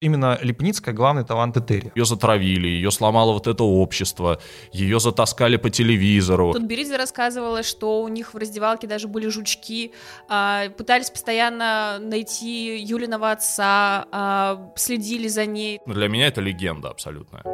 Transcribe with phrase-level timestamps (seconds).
[0.00, 1.92] Именно Лепницкая главный талант Этери.
[1.94, 4.40] Ее затравили, ее сломало вот это общество,
[4.72, 6.52] ее затаскали по телевизору.
[6.54, 9.92] Тут Беридзе рассказывала, что у них в раздевалке даже были жучки,
[10.26, 15.80] а, пытались постоянно найти Юлиного отца, а, следили за ней.
[15.84, 17.44] Для меня это легенда абсолютная.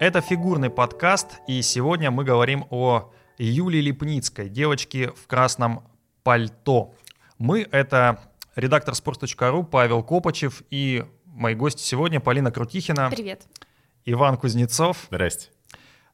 [0.00, 5.84] Это фигурный подкаст, и сегодня мы говорим о Юлии Липницкой, девочке в красном
[6.22, 6.94] пальто.
[7.36, 8.18] Мы— это
[8.56, 13.10] редактор sports.ru Павел Копачев и мои гости сегодня Полина Крутихина.
[13.10, 13.42] Привет.
[14.06, 15.06] Иван Кузнецов.
[15.10, 15.50] Здрасте.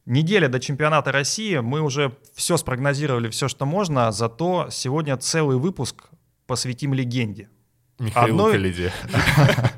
[0.04, 1.58] Неделя до чемпионата России.
[1.58, 4.10] Мы уже все спрогнозировали, все, что можно.
[4.10, 6.08] Зато сегодня целый выпуск
[6.48, 7.50] посвятим легенде.
[8.00, 8.52] Михаил Одной...
[8.52, 8.92] Калиде.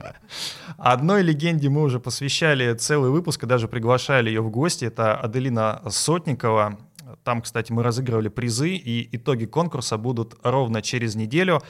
[0.78, 4.84] Одной легенде мы уже посвящали целый выпуск и даже приглашали ее в гости.
[4.84, 6.78] Это Аделина Сотникова.
[7.24, 11.60] Там, кстати, мы разыгрывали призы, и итоги конкурса будут ровно через неделю.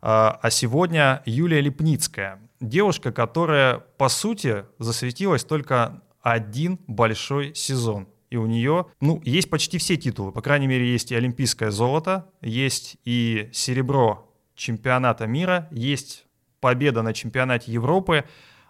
[0.00, 2.40] А, а сегодня Юлия Липницкая.
[2.58, 8.08] Девушка, которая, по сути, засветилась только один большой сезон.
[8.30, 10.32] И у нее, ну, есть почти все титулы.
[10.32, 16.24] По крайней мере, есть и олимпийское золото, есть и серебро чемпионата мира, есть
[16.60, 18.24] победа на чемпионате Европы,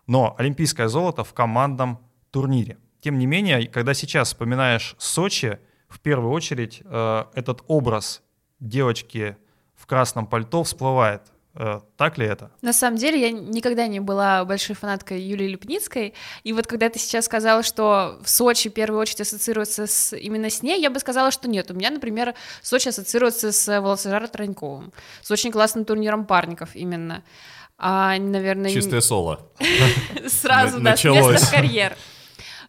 [0.06, 1.98] но олимпийское золото в командном
[2.30, 2.78] турнире.
[3.00, 8.22] Тем не менее, когда сейчас вспоминаешь Сочи, в первую очередь э, этот образ
[8.60, 9.36] девочки
[9.74, 11.22] в красном пальто всплывает.
[11.54, 12.50] Э, так ли это?
[12.62, 16.98] На самом деле я никогда не была большой фанаткой Юлии Липницкой, и вот когда ты
[16.98, 20.98] сейчас сказала, что в Сочи в первую очередь ассоциируется с, именно с ней, я бы
[20.98, 21.70] сказала, что нет.
[21.70, 27.22] У меня, например, Сочи ассоциируется с Волосожаром Троньковым, с очень классным турниром парников именно.
[27.86, 28.70] А, наверное...
[28.70, 29.40] Чистое соло.
[30.26, 31.94] Сразу, да, с карьер.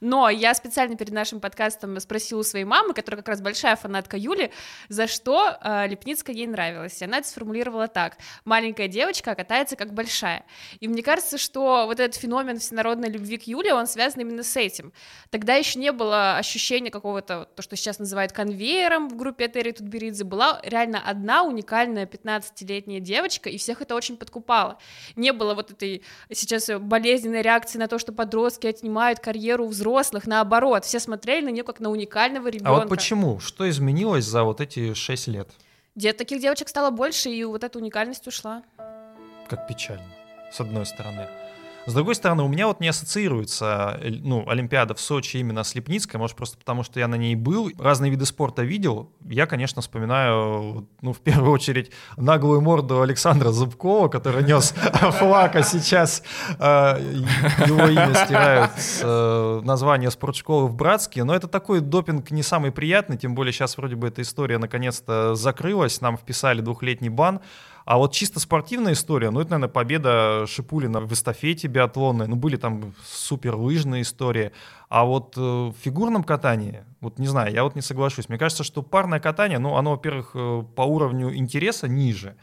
[0.05, 4.17] Но я специально перед нашим подкастом спросила у своей мамы, которая как раз большая фанатка
[4.17, 4.51] Юли,
[4.87, 7.01] за что э, Лепницкая ей нравилась.
[7.01, 8.17] И она это сформулировала так.
[8.43, 10.45] Маленькая девочка катается как большая.
[10.79, 14.55] И мне кажется, что вот этот феномен всенародной любви к Юле, он связан именно с
[14.55, 14.93] этим.
[15.31, 20.23] Тогда еще не было ощущения какого-то, то, что сейчас называют конвейером в группе Этери Тутберидзе.
[20.23, 24.77] Была реально одна уникальная 15-летняя девочка, и всех это очень подкупало.
[25.15, 30.27] Не было вот этой сейчас болезненной реакции на то, что подростки отнимают карьеру взрослых взрослых,
[30.27, 32.69] наоборот, все смотрели на нее как на уникального ребенка.
[32.69, 33.39] А вот почему?
[33.39, 35.49] Что изменилось за вот эти шесть лет?
[35.95, 38.63] Где таких девочек стало больше, и вот эта уникальность ушла.
[39.47, 40.11] Как печально,
[40.51, 41.27] с одной стороны.
[41.87, 45.75] С другой стороны, у меня вот не ассоциируется э, ну, Олимпиада в Сочи именно с
[45.75, 49.11] Липницкой, может, просто потому что я на ней был, разные виды спорта видел.
[49.23, 54.71] Я, конечно, вспоминаю, ну, в первую очередь, наглую морду Александра Зубкова, который нес
[55.19, 56.23] флаг, а сейчас
[56.57, 56.63] э,
[57.67, 61.23] его имя стирают с э, названия спортшколы в Братске.
[61.23, 65.35] Но это такой допинг не самый приятный, тем более сейчас вроде бы эта история наконец-то
[65.35, 67.41] закрылась, нам вписали двухлетний бан.
[67.85, 72.57] А вот чисто спортивная история, ну это, наверное, победа Шипулина в эстафете биатлонной, ну были
[72.57, 74.51] там супер лыжные истории.
[74.89, 78.27] А вот э, в фигурном катании, вот не знаю, я вот не соглашусь.
[78.27, 82.35] Мне кажется, что парное катание, ну оно, во-первых, э, по уровню интереса ниже,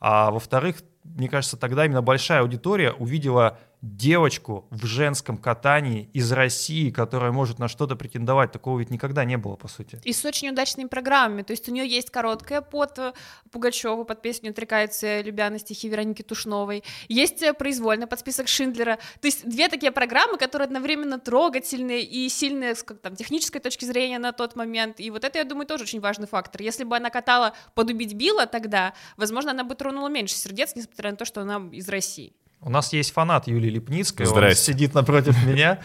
[0.00, 6.90] а во-вторых, мне кажется, тогда именно большая аудитория увидела девочку в женском катании из России,
[6.90, 8.52] которая может на что-то претендовать.
[8.52, 10.00] Такого ведь никогда не было, по сути.
[10.04, 11.42] И с очень удачными программами.
[11.42, 13.12] То есть у нее есть короткая под э,
[13.50, 16.84] Пугачеву, под песню «Отрекаются любя» на стихи Вероники Тушновой.
[17.08, 18.98] Есть э, произвольно под список Шиндлера.
[19.20, 23.86] То есть две такие программы, которые одновременно трогательные и сильные с как, там, технической точки
[23.86, 25.00] зрения на тот момент.
[25.00, 26.60] И вот это, я думаю, тоже очень важный фактор.
[26.62, 31.12] Если бы она катала под «Убить Билла» тогда, возможно, она бы тронула меньше сердец, несмотря
[31.12, 32.34] на то, что она из России.
[32.60, 35.80] У нас есть фанат Юлии Липницкой, он сидит напротив меня.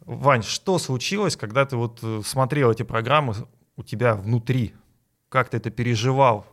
[0.00, 3.34] Вань, что случилось, когда ты вот э, смотрел эти программы
[3.76, 4.74] у тебя внутри?
[5.28, 6.46] Как ты это переживал?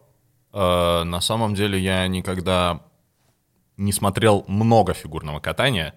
[0.53, 2.81] Э, на самом деле я никогда
[3.77, 5.93] не смотрел много фигурного катания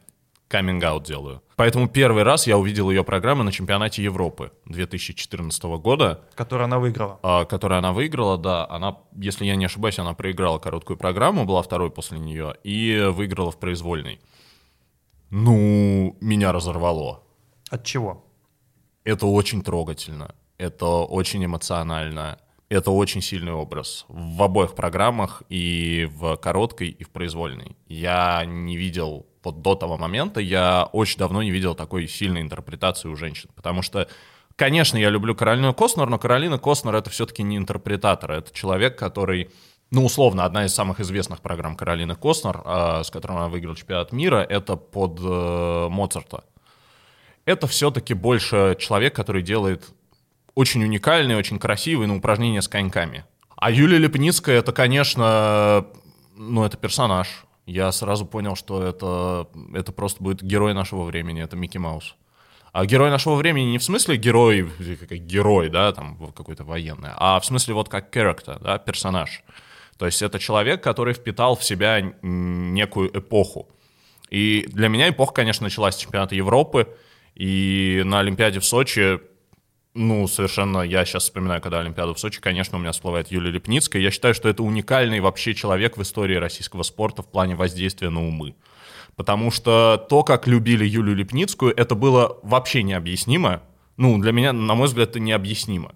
[0.51, 1.43] каминг делаю.
[1.57, 6.25] Поэтому первый раз я увидел ее программу на чемпионате Европы 2014 года.
[6.35, 7.21] Которую она выиграла.
[7.23, 8.67] А, которую она выиграла, да.
[8.69, 13.53] Она, если я не ошибаюсь, она проиграла короткую программу, была второй после нее, и выиграла
[13.53, 14.21] в произвольной.
[15.31, 17.23] Ну, меня разорвало.
[17.71, 18.25] От чего?
[19.05, 22.39] Это очень трогательно, это очень эмоционально,
[22.69, 27.77] это очень сильный образ в обоих программах, и в короткой, и в произвольной.
[27.87, 33.09] Я не видел вот до того момента я очень давно не видел такой сильной интерпретации
[33.09, 34.09] у женщин, потому что
[34.57, 39.49] Конечно, я люблю Каролину Костнер, но Каролина Костнер— это все-таки не интерпретатор, это человек, который
[39.91, 44.13] ну, условно, одна из самых известных программ Каролины Костнер, э, с которой она выиграла чемпионат
[44.13, 46.45] мира, это под э, Моцарта.
[47.45, 49.89] Это все-таки больше человек, который делает
[50.55, 53.25] очень уникальные, очень красивые ну, упражнения с коньками.
[53.57, 55.87] А Юлия Лепницкая, это, конечно,
[56.37, 57.45] ну, это персонаж.
[57.71, 62.17] Я сразу понял, что это, это просто будет герой нашего времени, это Микки Маус.
[62.73, 64.69] А герой нашего времени не в смысле герой,
[65.09, 69.45] как герой, да, там какой-то военный, а в смысле вот как character, да, персонаж.
[69.99, 73.69] То есть это человек, который впитал в себя некую эпоху.
[74.31, 76.89] И для меня эпоха, конечно, началась с чемпионата Европы,
[77.37, 79.21] и на Олимпиаде в Сочи,
[79.95, 84.01] ну, совершенно, я сейчас вспоминаю, когда Олимпиаду в Сочи, конечно, у меня всплывает Юлия Лепницкая.
[84.01, 88.27] Я считаю, что это уникальный вообще человек в истории российского спорта в плане воздействия на
[88.27, 88.55] умы.
[89.17, 93.63] Потому что то, как любили Юлию Лепницкую, это было вообще необъяснимо.
[93.97, 95.93] Ну, для меня, на мой взгляд, это необъяснимо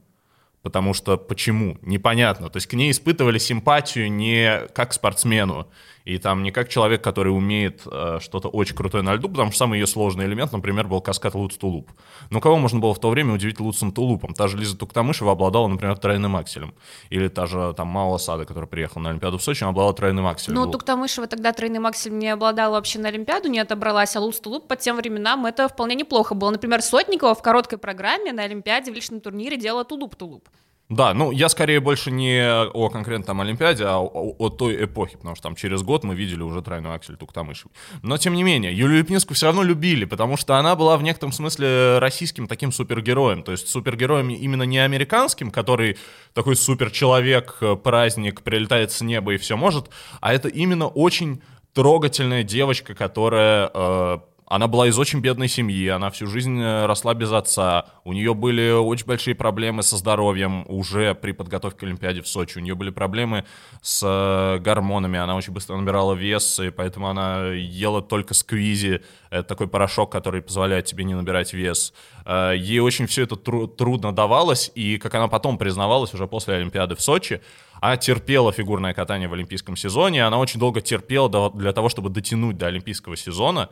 [0.65, 1.77] потому что почему?
[1.83, 2.49] Непонятно.
[2.49, 5.69] То есть к ней испытывали симпатию не как спортсмену,
[6.05, 9.59] и там не как человек, который умеет э, что-то очень крутое на льду, потому что
[9.59, 11.89] самый ее сложный элемент, например, был каскад Луц-Тулуп.
[12.31, 14.35] Но кого можно было в то время удивить Луцем Тулупом?
[14.35, 16.75] Та же Лиза Туктамышева обладала, например, тройным акселем.
[17.09, 20.27] Или та же там Мала Сада, которая приехала на Олимпиаду в Сочи, она обладала тройным
[20.27, 20.57] акселем.
[20.57, 24.77] Ну, Туктамышева тогда тройным акселем не обладала вообще на Олимпиаду, не отобралась, а Луц-Тулуп по
[24.77, 26.51] тем временам это вполне неплохо было.
[26.51, 30.45] Например, Сотникова в короткой программе на Олимпиаде в личном турнире делала Тулуп-Тулуп.
[30.91, 35.17] Да, ну я скорее больше не о конкретно там Олимпиаде, а о, о той эпохе,
[35.17, 37.73] потому что там через год мы видели уже тройную аксель Туктамышевой.
[38.03, 41.33] Но тем не менее, Юлию Липницкую все равно любили, потому что она была в некотором
[41.33, 45.97] смысле российским таким супергероем, то есть супергероем именно не американским, который
[46.35, 49.89] такой суперчеловек, праздник, прилетает с неба и все может,
[50.21, 51.41] а это именно очень
[51.73, 54.19] трогательная девочка, которая э,
[54.55, 58.35] она была из очень бедной семьи, она всю жизнь э, росла без отца, у нее
[58.35, 62.77] были очень большие проблемы со здоровьем уже при подготовке к Олимпиаде в Сочи, у нее
[62.77, 63.47] были проблемы
[63.83, 69.43] с э, гормонами, она очень быстро набирала вес, и поэтому она ела только сквизи, это
[69.43, 71.93] такой порошок, который позволяет тебе не набирать вес.
[72.25, 76.55] Э, ей очень все это тру- трудно давалось, и как она потом признавалась уже после
[76.55, 77.41] Олимпиады в Сочи,
[77.81, 82.57] она терпела фигурное катание в олимпийском сезоне, она очень долго терпела для того, чтобы дотянуть
[82.57, 83.71] до олимпийского сезона,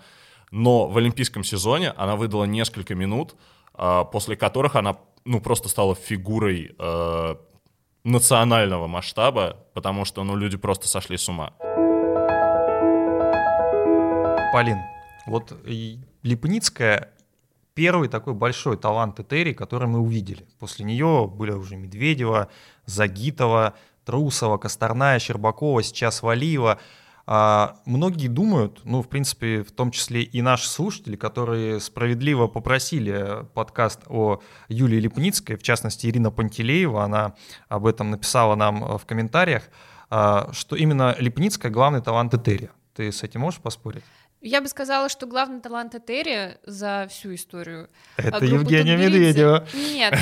[0.53, 3.35] но в олимпийском сезоне она выдала несколько минут,
[3.75, 7.37] а, после которых она ну, просто стала фигурой э,
[8.03, 11.53] национального масштаба, потому что ну, люди просто сошли с ума.
[14.53, 14.79] Полин,
[15.27, 15.57] вот
[16.23, 17.13] Липницкая
[17.75, 20.45] первый такой большой талант Этери, который мы увидели.
[20.59, 22.49] После нее были уже Медведева,
[22.85, 26.79] Загитова, Трусова, Косторная, Щербакова, сейчас Валиева—
[27.27, 33.47] а, многие думают, ну, в принципе, в том числе и наши слушатели, которые справедливо попросили
[33.55, 37.35] подкаст о Юлии Липницкой, в частности, Ирина Пантелеева, она
[37.69, 39.65] об этом написала нам э, в комментариях,
[40.11, 42.71] а, что именно Липницкая— главный талант Этерия.
[42.95, 44.05] Ты с этим можешь поспорить?
[44.43, 47.89] Я бы сказала, что главный талант Этери за всю историю.
[48.17, 49.69] Это Евгения Медведева.
[49.73, 50.19] Нет,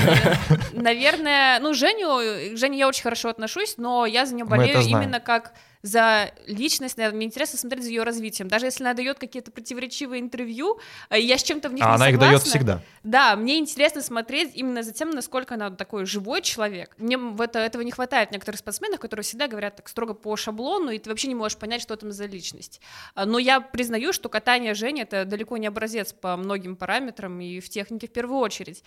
[0.75, 5.55] наверное, ну Женю, Жене я очень хорошо отношусь, но я за нее болею именно как
[5.83, 8.49] за личность, наверное, мне интересно смотреть за ее развитием.
[8.49, 10.79] Даже если она дает какие-то противоречивые интервью,
[11.09, 12.25] э, я с чем-то в них а не она согласна.
[12.25, 12.83] их дает всегда.
[13.03, 16.95] Да, мне интересно смотреть именно за тем, насколько она такой живой человек.
[16.99, 20.37] Мне в это, этого не хватает в некоторых спортсменах, которые всегда говорят так строго по
[20.37, 22.81] шаблону, и ты вообще не можешь понять, что там за личность.
[23.15, 27.61] А, но я признаю, что катание Жени— это далеко не образец по многим параметрам и
[27.61, 28.85] в технике в первую очередь.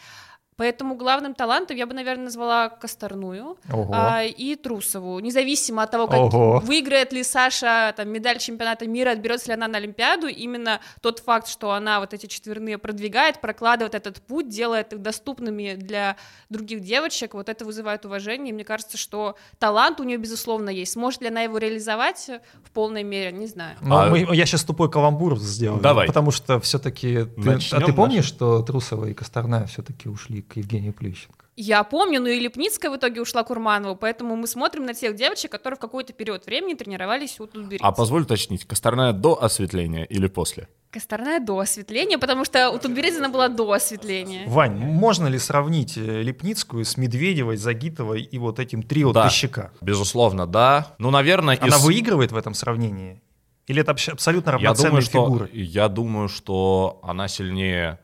[0.56, 5.20] Поэтому главным талантом я бы, наверное, назвала Косторную а, и Трусову.
[5.20, 6.60] Независимо от того, как Ого.
[6.60, 11.48] выиграет ли Саша там, медаль чемпионата мира, отберется ли она на Олимпиаду, именно тот факт,
[11.48, 16.18] что она вот эти четверные продвигает, прокладывает этот путь, делает их доступными для
[16.50, 18.52] других девочек, вот это вызывает уважение.
[18.52, 20.94] И мне кажется, что талант у нее, безусловно, есть.
[20.94, 22.30] Сможет ли она его реализовать
[22.64, 23.78] в полной мере, не знаю.
[23.82, 24.10] Ну, а...
[24.10, 25.82] мы, я сейчас тупой каламбур сделаю.
[25.82, 26.08] Давай.
[26.08, 27.26] Потому что все-таки...
[27.26, 28.28] Ты, а ты помнишь, наш...
[28.28, 31.44] что Трусова и Косторная все-таки ушли к Евгению Плющенко.
[31.56, 35.16] Я помню, но и Лепницкая в итоге ушла к Урманову, поэтому мы смотрим на тех
[35.16, 37.86] девочек, которые в какой-то период времени тренировались у Тутберидзе.
[37.86, 40.68] А позволь уточнить, Косторная до осветления или после?
[40.90, 44.48] Косторная до осветления, потому что у Тутберидзе она была до осветления.
[44.48, 49.72] Вань, можно ли сравнить э, Лепницкую с Медведевой, Загитовой и вот этим трио да, Тыщика?
[49.80, 50.96] безусловно, да.
[50.98, 51.58] Ну, наверное...
[51.62, 51.84] Она из...
[51.84, 53.22] выигрывает в этом сравнении?
[53.68, 55.48] Или это абсолютно равноценные я думаю, фигуры?
[55.48, 58.00] Что, я думаю, что она сильнее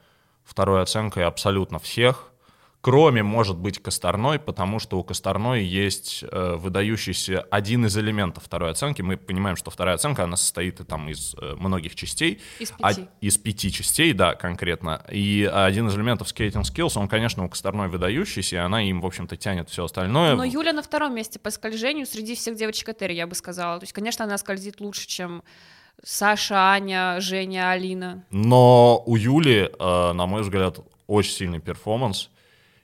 [0.50, 2.30] второй оценкой абсолютно всех
[2.82, 8.72] кроме, может быть, Косторной, потому что у Косторной есть э, выдающийся один из элементов второй
[8.72, 9.02] оценки.
[9.02, 12.42] Мы понимаем, что вторая оценка, она состоит там из э, многих частей.
[12.60, 12.82] Из пяти.
[12.82, 12.92] А,
[13.22, 15.04] из пяти частей, да, конкретно.
[15.12, 19.06] И один из элементов skating skills, он, конечно, у Косторной выдающийся, и она им, в
[19.06, 20.36] общем-то, тянет все остальное.
[20.36, 23.80] Но Юля на втором месте по скольжению среди всех девочек Этери, я бы сказала.
[23.80, 25.44] То есть, конечно, она скользит лучше, чем
[26.04, 28.24] Саша, Аня, Женя, Алина.
[28.32, 32.30] Но у Юли, э, на мой взгляд, очень сильный перформанс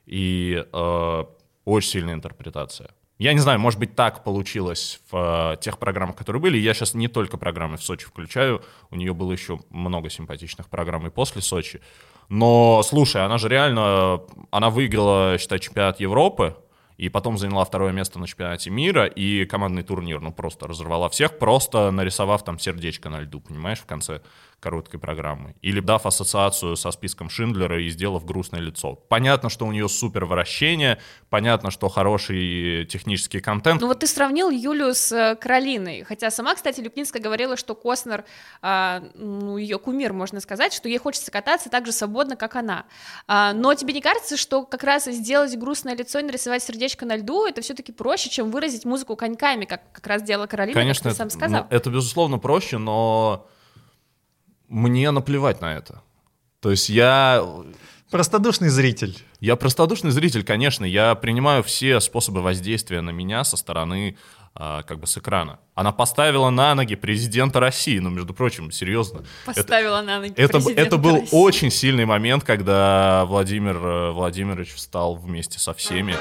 [0.05, 1.23] и э,
[1.65, 2.89] очень сильная интерпретация.
[3.17, 6.57] Я не знаю, может быть, так получилось в э, тех программах, которые были.
[6.57, 11.07] Я сейчас не только программы в Сочи включаю, у нее было еще много симпатичных программ
[11.07, 11.79] и после Сочи.
[12.27, 16.57] Но, слушай, она же реально, она выиграла, считай, чемпионат Европы,
[16.97, 21.37] и потом заняла второе место на чемпионате мира, и командный турнир, ну, просто разорвала всех,
[21.39, 24.21] просто нарисовав там сердечко на льду, понимаешь, в конце
[24.59, 25.55] короткой программы.
[25.61, 28.95] Или дав ассоциацию со списком Шиндлера и сделав грустное лицо.
[28.95, 30.99] Понятно, что у нее супер вращение,
[31.29, 33.81] понятно, что хороший технический контент.
[33.81, 38.23] Ну вот ты сравнил Юлю с э, Каролиной, хотя сама, кстати, Люпнинская говорила, что Костнер,
[38.63, 42.85] а, ну, ее кумир, можно сказать, что ей хочется кататься так же свободно, как она.
[43.27, 47.17] А, но тебе не кажется, что как раз сделать грустное лицо и нарисовать сердечко на
[47.17, 51.13] льду, это все-таки проще, чем выразить музыку коньками, как как раз делала Каролина, Конечно, как
[51.13, 51.63] ты сам сказал?
[51.63, 53.47] Ну, это, безусловно, проще, но
[54.67, 56.01] мне наплевать на это.
[56.59, 57.43] То есть я...
[58.11, 59.17] Простодушный зритель.
[59.39, 60.85] Я простодушный зритель, конечно.
[60.85, 64.17] Я принимаю все способы воздействия на меня со стороны
[64.57, 65.59] как бы с экрана.
[65.73, 69.25] Она поставила на ноги президента России, ну, между прочим, серьезно.
[69.45, 71.29] Поставила это, на ноги это, президента Это был России.
[71.31, 76.15] очень сильный момент, когда Владимир э, Владимирович встал вместе со всеми.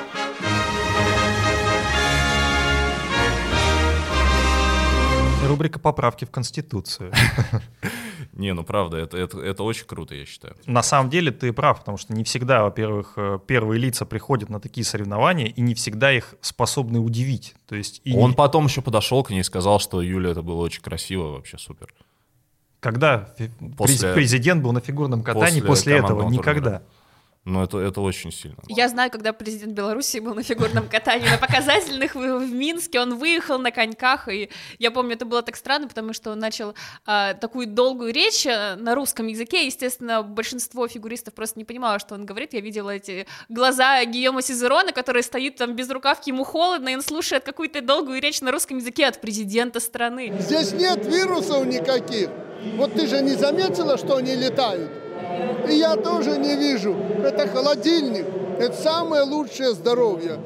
[5.47, 7.13] Рубрика «Поправки в Конституцию».
[8.37, 10.57] Не, ну правда, это, это, это очень круто, я считаю.
[10.67, 14.59] На самом деле ты прав, потому что не всегда, во-первых, э, первые лица приходят на
[14.59, 17.55] такие соревнования, и не всегда их способны удивить.
[17.69, 20.63] То есть и Он потом еще подошел к ней и сказал, что Юля, это было
[20.63, 21.95] очень красиво, вообще супер.
[22.81, 23.33] Когда
[23.77, 24.13] после...
[24.13, 26.29] президент был на фигурном катании после, после этого?
[26.29, 26.81] Никогда.
[26.81, 26.83] Турнира.
[27.45, 28.57] Но это, это очень сильно.
[28.69, 33.17] Я знаю, когда президент Беларуси был на фигурном катании на показательных в, в Минске, он
[33.17, 34.49] выехал на коньках, и
[34.79, 36.75] я помню, это было так странно, потому что он начал
[37.05, 42.15] а, такую долгую речь э, на русском языке, естественно, большинство фигуристов просто не понимало, что
[42.15, 46.89] он говорит, я видела эти глаза Гийома Сизерона, который стоит там без рукавки, ему холодно,
[46.89, 50.35] и он слушает какую-то долгую речь на русском языке от президента страны.
[50.41, 52.31] Здесь нет вирусов никаких.
[52.77, 55.04] Вот ты же не заметила, что они летают?
[55.69, 56.95] И я тоже не вижу.
[57.23, 58.27] Это холодильник.
[58.59, 60.39] Это самое лучшее здоровье.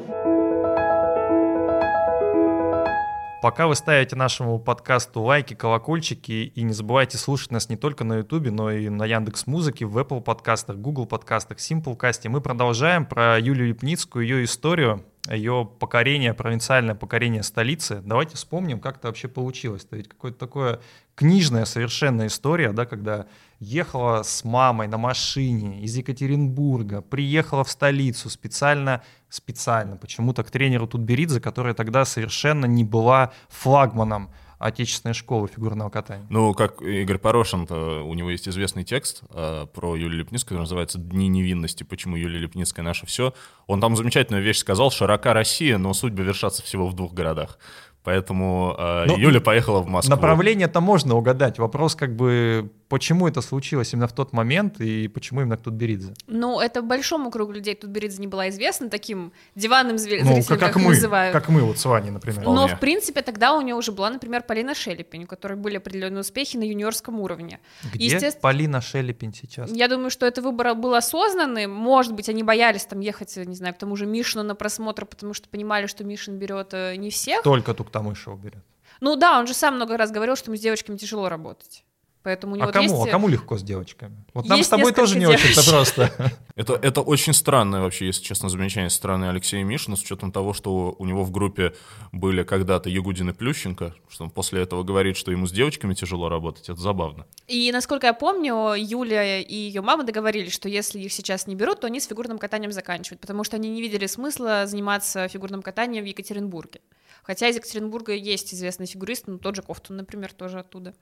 [3.41, 8.19] Пока вы ставите нашему подкасту лайки, колокольчики и не забывайте слушать нас не только на
[8.19, 12.29] Ютубе, но и на Яндекс Музыке, в Apple подкастах, Google подкастах, Simplecast.
[12.29, 18.03] Мы продолжаем про Юлию Липницкую, ее историю, ее покорение, провинциальное покорение столицы.
[18.05, 19.85] Давайте вспомним, как это вообще получилось.
[19.85, 20.81] Это ведь какое-то такое
[21.15, 23.27] книжная совершенно история, да, когда
[23.61, 30.87] ехала с мамой на машине из Екатеринбурга, приехала в столицу специально, специально почему-то к тренеру
[30.87, 36.27] Тутберидзе, которая тогда совершенно не была флагманом отечественной школы фигурного катания.
[36.31, 40.99] Ну, как Игорь Порошин, у него есть известный текст э, про Юлию Лепницкую, который называется
[40.99, 41.85] «Дни невинности.
[41.85, 43.35] Почему Юлия Лепницкая наше все».
[43.69, 47.59] Он там замечательную вещь сказал «Широка Россия, но судьбы вершатся всего в двух городах».
[48.03, 50.15] Поэтому э, ну, Юля поехала в Москву.
[50.15, 51.59] Направление-то можно угадать.
[51.59, 56.15] Вопрос как бы, почему это случилось именно в тот момент и почему именно Тутберидзе?
[56.27, 60.11] Ну, это большому кругу людей Тутберидзе не была известна таким диванным зв...
[60.11, 61.33] ну, зрителем, как, как мы, называют.
[61.33, 62.45] Как мы вот с Ваней, например.
[62.45, 66.21] Но, в принципе, тогда у нее уже была, например, Полина Шелепень, у которой были определенные
[66.21, 67.61] успехи на юниорском уровне.
[67.93, 69.71] Где Естественно, Полина Шелепень сейчас?
[69.71, 71.67] Я думаю, что это выбор был осознанный.
[71.67, 75.35] Может быть, они боялись там ехать, не знаю, к тому же Мишину на просмотр, потому
[75.35, 77.43] что понимали, что Мишин берет э, не всех.
[77.43, 78.65] Только Туктамышева берет.
[79.01, 81.85] Ну да, он же сам много раз говорил, что ему с девочками тяжело работать.
[82.23, 82.89] Поэтому у него а кому?
[82.89, 83.09] есть...
[83.09, 84.25] А кому легко с девочками?
[84.35, 86.13] Вот нам с тобой тоже не очень-то просто.
[86.57, 90.53] Это, это очень странное вообще, если честно, замечание со стороны Алексея Мишина, с учетом того,
[90.53, 91.73] что у него в группе
[92.11, 96.29] были когда-то Ягудин и Плющенко, что он после этого говорит, что ему с девочками тяжело
[96.29, 96.69] работать.
[96.69, 97.27] Это забавно.
[97.47, 101.79] И, насколько я помню, Юля и ее мама договорились, что если их сейчас не берут,
[101.81, 106.03] то они с фигурным катанием заканчивают, потому что они не видели смысла заниматься фигурным катанием
[106.03, 106.81] в Екатеринбурге.
[107.23, 110.95] Хотя из Екатеринбурга есть известный фигурист, ну тот же Кофтун, например, тоже оттуда.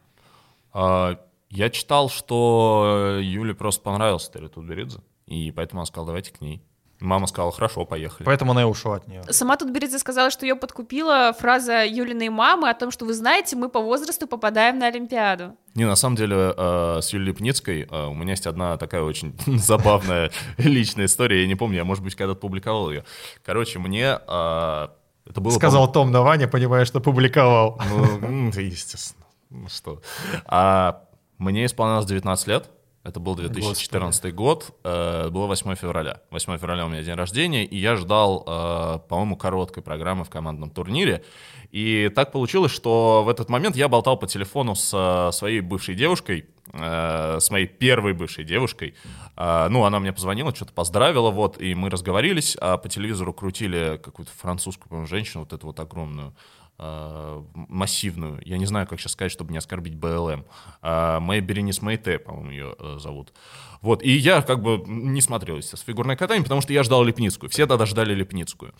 [0.73, 1.19] А,
[1.51, 6.63] я читал, что Юле просто понравился Терри Тутберидзе, и поэтому он сказал, давайте к ней.
[7.01, 8.25] Мама сказала, хорошо, поехали.
[8.25, 9.23] Поэтому она и ушла от нее.
[9.29, 13.55] Сама тут Беридзе сказала, что ее подкупила фраза Юлиной мамы о том, что вы знаете,
[13.55, 15.57] мы по возрасту попадаем на Олимпиаду.
[15.75, 19.37] Не, на самом деле, э, с Юлией Липницкой э, у меня есть одна такая очень
[19.59, 21.43] забавная личная история.
[21.43, 23.05] Я не помню, я, может быть, когда-то публиковал ее.
[23.45, 24.89] Короче, мне э,
[25.27, 25.51] это было...
[25.51, 27.79] Сказал Том на Ваня, понимая, что публиковал.
[28.23, 29.26] Ну, естественно.
[29.51, 30.01] Ну что.
[30.47, 31.05] А
[31.39, 32.71] мне исполнилось 19 лет.
[33.07, 34.35] Это был 2014 Господи.
[34.35, 36.23] год, э, было 8 февраля.
[36.31, 40.71] 8 февраля у меня день рождения, и я ждал, э, по-моему, короткой программы в командном
[40.71, 41.23] турнире.
[41.71, 45.95] И так получилось, что в этот момент я болтал по телефону с э, своей бывшей
[45.95, 48.97] девушкой, э, с моей первой бывшей девушкой.
[49.37, 54.01] Э, ну, она мне позвонила, что-то поздравила, вот, и мы разговорились, а по телевизору крутили
[54.03, 56.35] какую-то французскую, по женщину, вот эту вот огромную.
[56.79, 60.45] Э, массивную, я не знаю, как сейчас сказать, чтобы не оскорбить БЛМ,
[60.83, 63.33] э, Мэй Беренис Мэйте, по-моему, ее э, зовут.
[63.81, 67.49] Вот, и я как бы не смотрел, естественно, фигурное катание, потому что я ждал Лепницкую,
[67.49, 68.75] все тогда ждали Лепницкую.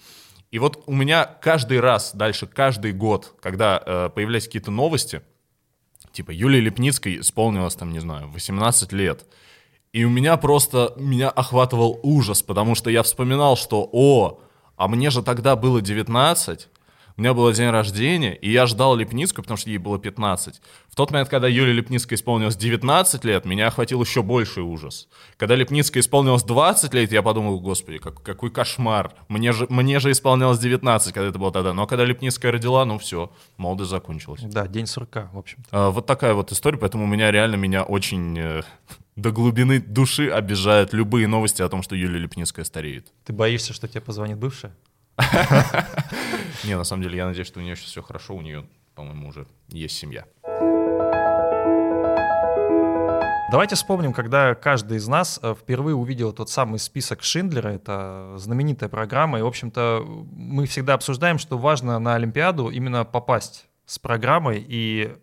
[0.51, 5.23] И вот у меня каждый раз, дальше каждый год, когда э, появлялись какие-то новости,
[6.13, 9.25] типа Юлии Лепницкой исполнилось там, не знаю, 18 лет,
[9.95, 14.41] и у меня просто, меня охватывал ужас, потому что я вспоминал, что, о,
[14.77, 16.69] а мне же тогда было 19,
[17.17, 20.61] у меня был день рождения, и я ждал Лепницкую, потому что ей было 15.
[20.89, 25.09] В тот момент, когда Юле Лепницкой исполнилось 19 лет, меня охватил еще больший ужас.
[25.39, 29.15] Когда Лепницкой исполнилось 20 лет, я подумал, господи, как, какой кошмар.
[29.29, 31.73] Мне же, мне же исполнялось 19, когда это было тогда.
[31.73, 34.43] Но когда Лепницкая родила, ну все, молодость закончилась.
[34.43, 35.65] Да, день сурка, в общем.
[35.71, 38.39] А, вот такая вот история, поэтому у меня реально меня очень...
[38.39, 38.63] Э,
[39.17, 43.11] до глубины души обижают любые новости о том, что Юлия Лепницкая стареет.
[43.25, 44.75] Ты боишься, что тебе позвонит бывшая?
[46.65, 49.29] Не, на самом деле, я надеюсь, что у нее сейчас все хорошо, у нее, по-моему,
[49.29, 50.25] уже есть семья.
[53.49, 58.89] Давайте вспомним, когда каждый из нас э, впервые увидел тот самый список Шиндлера, это знаменитая
[58.89, 64.65] программа, и, в общем-то, мы всегда обсуждаем, что важно на Олимпиаду именно попасть с программой,
[64.67, 65.17] и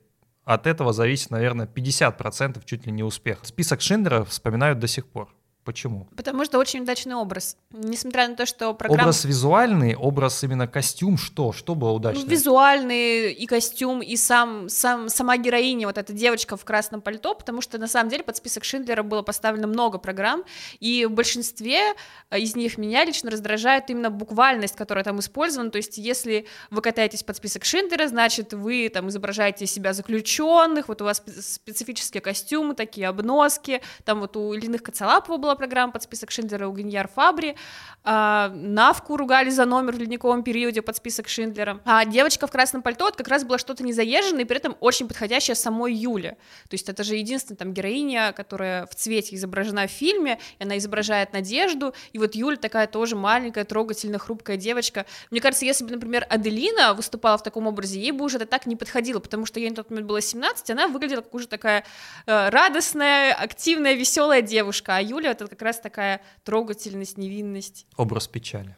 [0.45, 3.39] от этого зависит, наверное, 50% чуть ли не успех.
[3.43, 5.27] Список Шиндлера вспоминают до сих пор.
[5.63, 6.07] Почему?
[6.17, 7.55] Потому что очень удачный образ.
[7.71, 9.03] Несмотря на то, что программа...
[9.03, 11.53] Образ визуальный, образ именно костюм, что?
[11.53, 12.21] Что было удачно?
[12.21, 17.33] Ну, визуальный и костюм, и сам, сам, сама героиня, вот эта девочка в красном пальто,
[17.33, 20.43] потому что на самом деле под список Шиндлера было поставлено много программ,
[20.81, 21.93] и в большинстве
[22.29, 26.81] э, из них меня лично раздражает именно буквальность, которая там использована, то есть если вы
[26.81, 32.75] катаетесь под список Шиндлера, значит, вы там изображаете себя заключенных, вот у вас специфические костюмы,
[32.75, 37.07] такие обноски, там вот у Ильиных Коцалапова была была программа под список Шиндлера у Гиньяр
[37.07, 37.55] Фабри,
[38.03, 42.81] а, Навку ругали за номер в ледниковом периоде под список Шиндлера, а девочка в красном
[42.81, 46.37] пальто это как раз было что-то незаезженное и при этом очень подходящее самой Юле,
[46.69, 50.77] то есть это же единственная там героиня, которая в цвете изображена в фильме, и она
[50.77, 55.05] изображает Надежду, и вот Юля такая тоже маленькая, трогательная, хрупкая девочка.
[55.29, 58.65] Мне кажется, если бы, например, Аделина выступала в таком образе, ей бы уже это так
[58.65, 61.85] не подходило, потому что ей на тот момент было 17, она выглядела как уже такая
[62.25, 67.85] э, радостная, активная, веселая девушка, а Юля это это как раз такая трогательность, невинность.
[67.97, 68.75] Образ печали.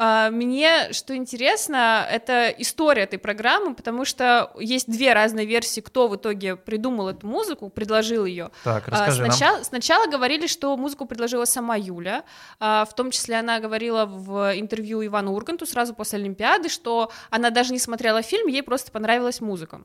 [0.00, 6.06] А, мне, что интересно, это история этой программы, потому что есть две разные версии, кто
[6.06, 8.52] в итоге придумал эту музыку, предложил ее.
[8.62, 9.64] Так, а, расскажи сначала, нам.
[9.64, 12.22] сначала говорили, что музыку предложила сама Юля,
[12.60, 17.50] а, в том числе она говорила в интервью Ивану Урганту сразу после Олимпиады, что она
[17.50, 19.82] даже не смотрела фильм, ей просто понравилась музыка.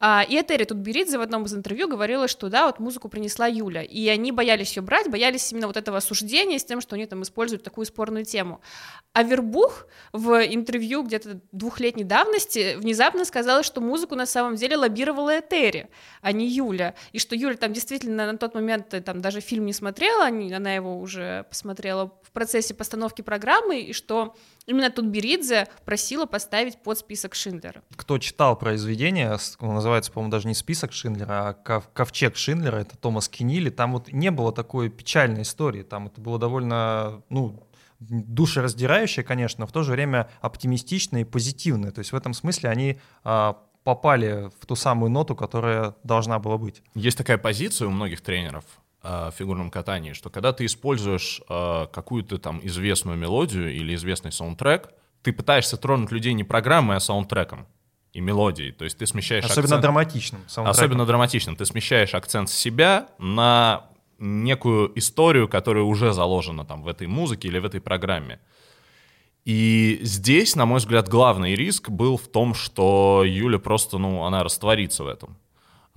[0.00, 4.06] И Этери Тутберидзе в одном из интервью говорила, что да, вот музыку принесла Юля, и
[4.08, 7.64] они боялись ее брать, боялись именно вот этого осуждения с тем, что они там используют
[7.64, 8.60] такую спорную тему.
[9.12, 15.40] А Вербух в интервью где-то двухлетней давности внезапно сказала, что музыку на самом деле лоббировала
[15.40, 15.88] Этери,
[16.22, 16.94] а не Юля.
[17.10, 20.74] И что Юля там действительно на тот момент э, там даже фильм не смотрела, она
[20.74, 24.36] его уже посмотрела в процессе постановки программы, и что
[24.68, 27.82] именно Тутберидзе просила поставить под список Шиндлера.
[27.96, 33.70] Кто читал произведение, называется, по-моему, даже не список Шиндлера, а ковчег Шиндлера, это Томас Кенили,
[33.70, 37.66] там вот не было такой печальной истории, там это было довольно, ну,
[37.98, 41.90] душераздирающее, конечно, но в то же время оптимистичное и позитивное.
[41.90, 46.58] То есть в этом смысле они а, попали в ту самую ноту, которая должна была
[46.58, 46.82] быть.
[46.94, 48.64] Есть такая позиция у многих тренеров
[49.02, 54.90] в фигурном катании, что когда ты используешь а, какую-то там известную мелодию или известный саундтрек,
[55.22, 57.66] ты пытаешься тронуть людей не программой, а саундтреком
[58.12, 58.72] и мелодией.
[58.72, 59.82] То есть ты смещаешь Особенно акцент...
[59.82, 60.40] драматичным.
[60.56, 61.56] Особенно драматичным.
[61.56, 63.86] Ты смещаешь акцент с себя на
[64.18, 68.40] некую историю, которая уже заложена там в этой музыке или в этой программе.
[69.44, 74.42] И здесь, на мой взгляд, главный риск был в том, что Юля просто, ну, она
[74.42, 75.38] растворится в этом.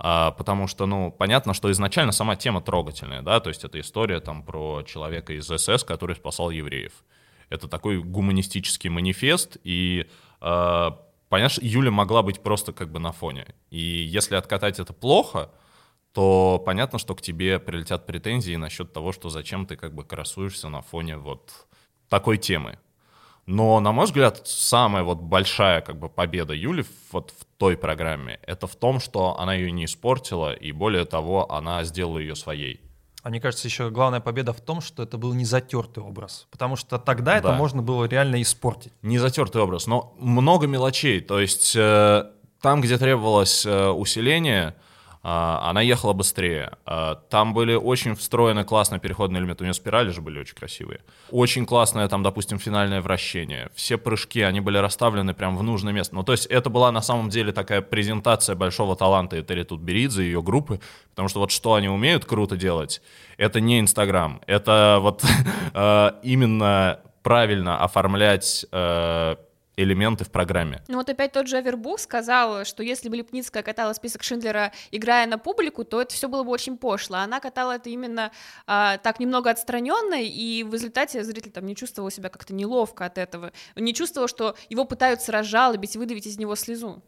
[0.04, 4.18] А, потому что, ну, понятно, что изначально сама тема трогательная, да, то есть это история
[4.18, 6.92] там про человека из СС, который спасал евреев.
[7.50, 10.08] Это такой гуманистический манифест, и
[10.40, 10.90] э,
[11.28, 13.54] понятно, Юля могла быть просто как бы на фоне.
[13.70, 15.52] И если откатать это плохо,
[16.12, 20.68] то понятно, что к тебе прилетят претензии насчет того, что зачем ты как бы красуешься
[20.68, 21.68] на фоне вот
[22.08, 22.80] такой темы.
[23.46, 28.38] Но, на мой взгляд, самая вот большая как бы победа Юли вот в той программе,
[28.42, 32.80] это в том, что она ее не испортила, и более того, она сделала ее своей.
[33.22, 36.48] А мне кажется, еще главная победа в том, что это был не затертый образ.
[36.50, 37.38] Потому что тогда да.
[37.38, 38.92] это можно было реально испортить.
[39.02, 41.20] Не затертый образ, но много мелочей.
[41.20, 42.24] То есть э,
[42.60, 44.74] там, где требовалось э, усиление,
[45.22, 46.72] она ехала быстрее.
[46.84, 49.62] А, там были очень встроены классные переходные элементы.
[49.62, 51.00] У нее спирали же были очень красивые.
[51.30, 53.70] Очень классное там, допустим, финальное вращение.
[53.74, 56.16] Все прыжки, они были расставлены прямо в нужное место.
[56.16, 60.26] Ну, то есть это была на самом деле такая презентация большого таланта Этери Тутберидзе и
[60.26, 60.80] ее группы,
[61.10, 63.00] потому что вот что они умеют круто делать,
[63.36, 65.24] это не Инстаграм, это вот
[65.72, 68.66] а, именно правильно оформлять
[69.76, 70.82] элементы в программе.
[70.88, 75.26] Ну вот опять тот же Авербух сказал, что если бы Лепницкая катала список Шиндлера, играя
[75.26, 77.18] на публику, то это все было бы очень пошло.
[77.18, 78.32] Она катала это именно
[78.66, 83.18] а, так немного отстраненно, и в результате зритель там не чувствовал себя как-то неловко от
[83.18, 83.52] этого.
[83.76, 87.02] не чувствовал, что его пытаются разжалобить, выдавить из него слезу.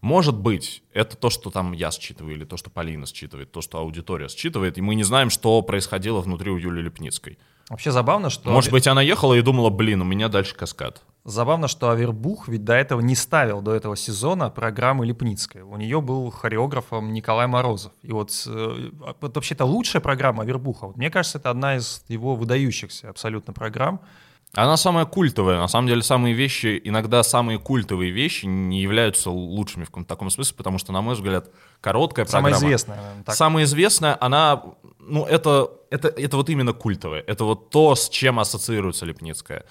[0.00, 3.78] Может быть, это то, что там я считываю, или то, что Полина считывает, то, что
[3.78, 7.38] аудитория считывает, и мы не знаем, что происходило внутри у Юлии Лепницкой.
[7.68, 8.50] Вообще забавно, что...
[8.50, 11.02] Может быть, она ехала и думала, блин, у меня дальше каскад.
[11.28, 15.60] Забавно, что Авербух ведь до этого не ставил до этого сезона программы Липницкой.
[15.60, 17.92] У нее был хореографом Николай Морозов.
[18.02, 20.86] И вот, э, вот вообще это лучшая программа Авербуха.
[20.86, 24.00] Вот мне кажется, это одна из его выдающихся абсолютно программ.
[24.54, 25.58] Она самая культовая.
[25.58, 30.56] На самом деле, самые вещи, иногда самые культовые вещи не являются лучшими в таком смысле,
[30.56, 31.50] потому что, на мой взгляд,
[31.82, 32.56] короткая программа...
[32.56, 32.98] Самая известная.
[33.26, 33.34] Так.
[33.34, 34.62] Самая известная, она...
[34.98, 37.22] Ну, это, это, это вот именно культовая.
[37.26, 39.66] Это вот то, с чем ассоциируется Липницкая.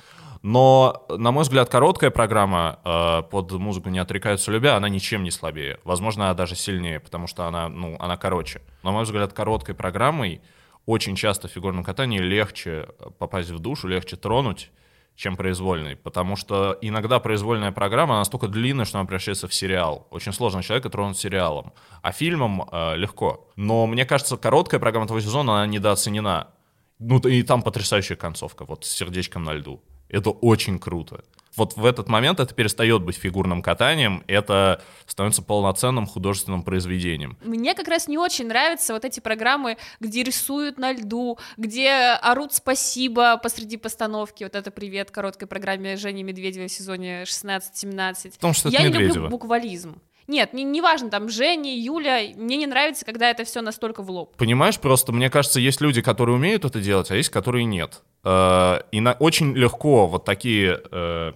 [0.49, 5.29] Но, на мой взгляд, короткая программа э, под музыку «Не отрекаются любя», она ничем не
[5.29, 5.77] слабее.
[5.83, 8.62] Возможно, она даже сильнее, потому что она, ну, она короче.
[8.81, 10.39] На мой взгляд, короткой программой
[10.86, 12.88] очень часто в фигурном катании легче
[13.19, 14.71] попасть в душу, легче тронуть,
[15.17, 20.07] чем произвольной, потому что иногда произвольная программа настолько длинная, что она превращается в сериал.
[20.12, 23.49] Очень сложно человека тронуть сериалом, а фильмом э, легко.
[23.57, 26.51] Но мне кажется, короткая программа того сезона, она недооценена.
[26.99, 29.83] Ну, и там потрясающая концовка, вот с сердечком на льду.
[30.09, 31.23] Это очень круто.
[31.57, 37.35] Вот в этот момент это перестает быть фигурным катанием, это становится полноценным художественным произведением.
[37.43, 41.89] Мне как раз не очень нравятся вот эти программы, где рисуют на льду, где
[42.21, 44.43] орут спасибо посреди постановки.
[44.43, 48.33] Вот это привет короткой программе Жени Медведева в сезоне 16-17.
[48.33, 49.13] Потому что Я не Медведева.
[49.15, 49.99] люблю буквализм.
[50.27, 54.11] Нет, не, не важно, там, Женя, Юля, мне не нравится, когда это все настолько в
[54.11, 54.35] лоб.
[54.35, 58.03] Понимаешь, просто мне кажется, есть люди, которые умеют это делать, а есть, которые нет.
[58.25, 61.31] Э, и на, очень легко вот такие э,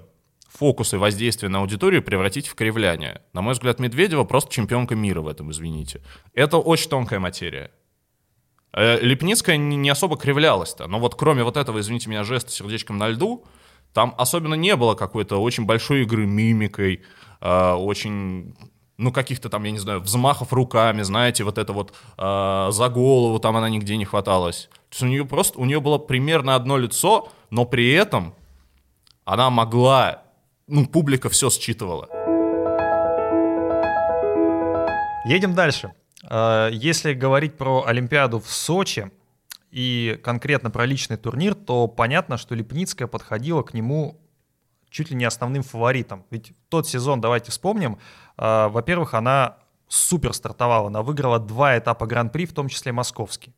[0.50, 3.22] фокусы воздействия на аудиторию превратить в кривляние.
[3.32, 6.02] На мой взгляд, Медведева просто чемпионка мира в этом, извините.
[6.34, 7.72] Это очень тонкая материя.
[8.74, 13.08] Э, Лепницкая не особо кривлялась-то, но вот кроме вот этого, извините меня, жеста сердечком на
[13.08, 13.46] льду,
[13.94, 17.04] там особенно не было какой-то очень большой игры мимикой,
[17.42, 18.56] очень
[19.02, 23.40] ну, каких-то там, я не знаю, взмахов руками, знаете, вот это вот э, за голову
[23.40, 24.70] там она нигде не хваталась.
[24.90, 28.36] То есть у нее просто, у нее было примерно одно лицо, но при этом
[29.26, 30.22] она могла,
[30.68, 32.10] ну, публика все считывала.
[35.26, 35.94] Едем дальше.
[36.24, 39.12] А, если говорить про Олимпиаду в Сочи
[39.72, 44.22] и конкретно про личный турнир, то понятно, что Липницкая подходила к нему
[44.92, 46.26] чуть ли не основным фаворитом.
[46.30, 47.98] Ведь тот сезон, давайте вспомним,
[48.38, 53.56] э, во-первых, она супер стартовала, она выиграла два этапа Гран-при, в том числе московский.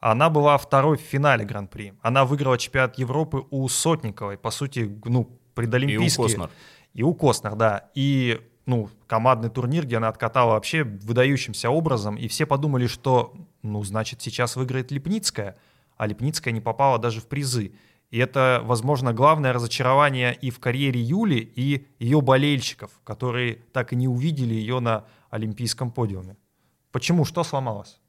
[0.00, 1.94] Она была второй в финале Гран-при.
[2.02, 6.22] Она выиграла чемпионат Европы у Сотниковой, по сути, ну, предолимпийский.
[6.22, 6.50] И у Коснер.
[6.92, 7.90] И у Коснер, да.
[7.94, 13.82] И ну, командный турнир, где она откатала вообще выдающимся образом, и все подумали, что, ну,
[13.82, 15.56] значит, сейчас выиграет Липницкая,
[15.96, 17.72] а Липницкая не попала даже в призы.
[18.14, 23.96] И это, возможно, главное разочарование и в карьере Юли, и ее болельщиков, которые так и
[23.96, 26.36] не увидели ее на олимпийском подиуме.
[26.92, 27.24] Почему?
[27.24, 28.00] Что сломалось?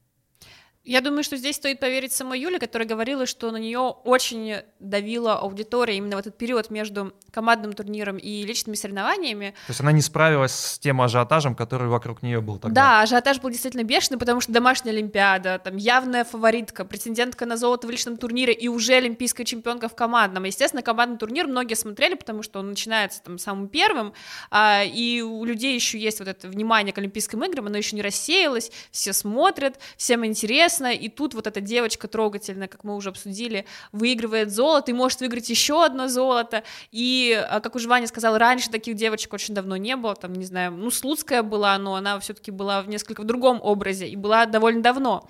[0.85, 5.39] Я думаю, что здесь стоит поверить самой Юле, которая говорила, что на нее очень давила
[5.39, 9.55] аудитория именно в этот период между командным турниром и личными соревнованиями.
[9.65, 12.81] То есть она не справилась с тем ажиотажем, который вокруг нее был тогда.
[12.81, 17.87] Да, ажиотаж был действительно бешеный, потому что домашняя Олимпиада, там явная фаворитка, претендентка на золото
[17.87, 20.43] в личном турнире и уже олимпийская чемпионка в командном.
[20.43, 24.13] Естественно, командный турнир многие смотрели, потому что он начинается там самым первым,
[24.51, 28.03] а, и у людей еще есть вот это внимание к Олимпийским играм, оно еще не
[28.03, 33.09] рассеялось, все смотрят, всем интересно, интересно, и тут вот эта девочка трогательная, как мы уже
[33.09, 38.37] обсудили, выигрывает золото и может выиграть еще одно золото, и, а, как уже Ваня сказал,
[38.37, 42.19] раньше таких девочек очень давно не было, там, не знаю, ну, Слуцкая была, но она
[42.19, 45.29] все-таки была в несколько в другом образе, и была довольно давно,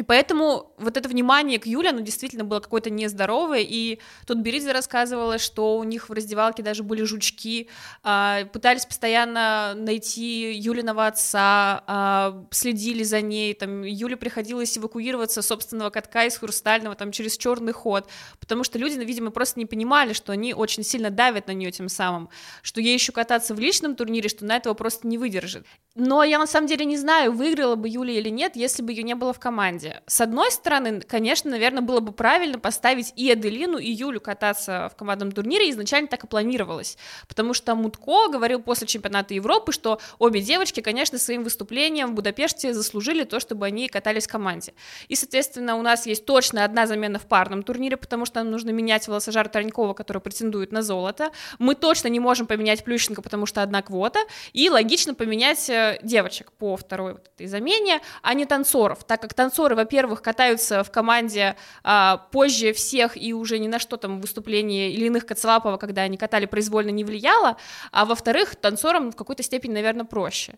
[0.00, 4.72] и поэтому вот это внимание к Юле, оно действительно было какое-то нездоровое, и тут Беридзе
[4.72, 7.68] рассказывала, что у них в раздевалке даже были жучки,
[8.02, 15.90] а, пытались постоянно найти Юлиного отца, а, следили за ней, там, Юле приходилось эвакуироваться собственного
[15.90, 18.08] катка из Хрустального, там, через черный ход,
[18.38, 21.90] потому что люди, видимо, просто не понимали, что они очень сильно давят на нее тем
[21.90, 22.30] самым,
[22.62, 25.66] что ей еще кататься в личном турнире, что на этого просто не выдержит.
[25.94, 29.02] Но я на самом деле не знаю, выиграла бы Юля или нет, если бы ее
[29.02, 29.89] не было в команде.
[30.06, 34.96] С одной стороны, конечно, наверное, было бы правильно поставить и Аделину, и Юлю кататься в
[34.96, 36.96] командном турнире, изначально так и планировалось,
[37.28, 42.72] потому что Мутко говорил после чемпионата Европы, что обе девочки, конечно, своим выступлением в Будапеште
[42.74, 44.74] заслужили то, чтобы они катались в команде.
[45.08, 48.70] И, соответственно, у нас есть точно одна замена в парном турнире, потому что нам нужно
[48.70, 51.30] менять Волосожара Таранькова, который претендует на золото.
[51.58, 54.20] Мы точно не можем поменять Плющенко, потому что одна квота,
[54.52, 59.34] и логично поменять э, девочек по второй вот этой замене, а не танцоров, так как
[59.34, 64.90] танцоры, во-первых, катаются в команде а, позже всех и уже ни на что там выступление
[64.92, 67.56] или иных Коцелапова, когда они катали произвольно, не влияло,
[67.92, 70.54] а во-вторых, танцорам в какой-то степени, наверное, проще.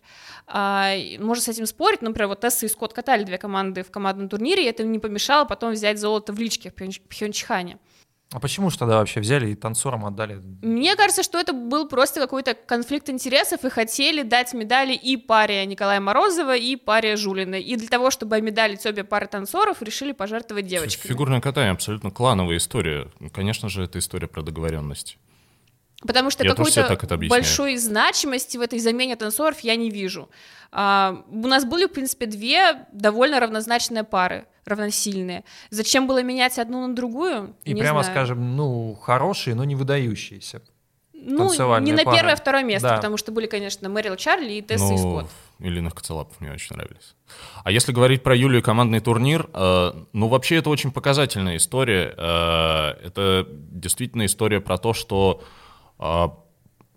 [0.46, 4.28] А, можно с этим спорить, например, вот Тесса и Скотт катали две команды в командном
[4.28, 6.74] турнире, и это не помешало потом взять золото в личке в
[7.08, 7.78] Пхенчхане.
[8.32, 10.40] А почему же тогда вообще взяли и танцорам отдали?
[10.62, 15.66] Мне кажется, что это был просто какой-то конфликт интересов, и хотели дать медали и паре
[15.66, 17.56] Николая Морозова, и паре Жулина.
[17.56, 21.08] И для того, чтобы медалить обе пары танцоров, решили пожертвовать девочками.
[21.08, 23.08] Фигурное катание абсолютно клановая история.
[23.32, 25.18] Конечно же, это история про договоренность.
[26.06, 30.28] Потому что какой-то большой значимости в этой замене танцоров я не вижу.
[30.72, 35.44] А, у нас были, в принципе, две довольно равнозначные пары, равносильные.
[35.70, 37.54] Зачем было менять одну на другую?
[37.64, 38.16] И прямо знаю.
[38.16, 40.62] скажем, ну, хорошие, но не выдающиеся.
[41.24, 42.16] Ну, не на пары.
[42.16, 42.96] первое, а второе место, да.
[42.96, 45.30] потому что были, конечно, Мэрил Чарли и Тесса ну, и Скотт.
[45.60, 47.14] Ильина Коцелапов мне очень нравились.
[47.62, 52.12] А если говорить про Юлию командный турнир, э, ну, вообще это очень показательная история.
[52.16, 55.44] Э, это действительно история про то, что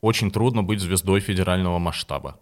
[0.01, 2.39] очень трудно быть звездой федерального масштаба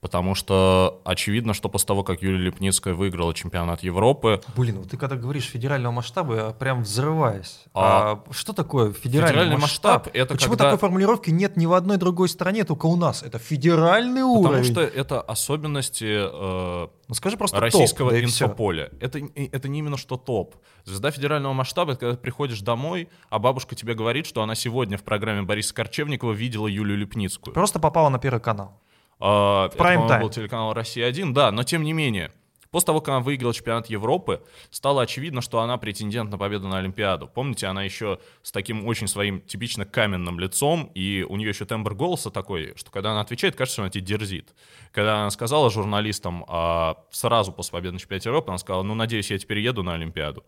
[0.00, 4.40] потому что очевидно, что после того, как Юлия Лепницкая выиграла чемпионат Европы...
[4.56, 7.60] Блин, вот ты когда говоришь федерального масштаба, я прям взрываюсь.
[7.74, 10.06] А, а что такое федеральный, федеральный масштаб?
[10.06, 10.64] масштаб это Почему когда...
[10.64, 13.22] такой формулировки нет ни в одной другой стране, только у нас?
[13.22, 14.44] Это федеральный уровень.
[14.44, 18.90] Потому что это особенности э, ну, скажи просто российского топ, инфополя.
[19.00, 20.54] Это, это не именно что топ.
[20.84, 24.96] Звезда федерального масштаба, это когда ты приходишь домой, а бабушка тебе говорит, что она сегодня
[24.96, 27.52] в программе Бориса Корчевникова видела Юлию Лепницкую.
[27.52, 28.80] Просто попала на Первый канал.
[29.20, 32.30] Uh, Prime это, был телеканал «Россия-1», да, но тем не менее.
[32.70, 36.78] После того, как она выиграла чемпионат Европы, стало очевидно, что она претендент на победу на
[36.78, 37.26] Олимпиаду.
[37.26, 41.94] Помните, она еще с таким очень своим типично каменным лицом, и у нее еще тембр
[41.94, 44.54] голоса такой, что когда она отвечает, кажется, что она тебе дерзит.
[44.92, 49.30] Когда она сказала журналистам а, сразу после победы на чемпионате Европы, она сказала, ну, надеюсь,
[49.32, 50.44] я теперь еду на Олимпиаду.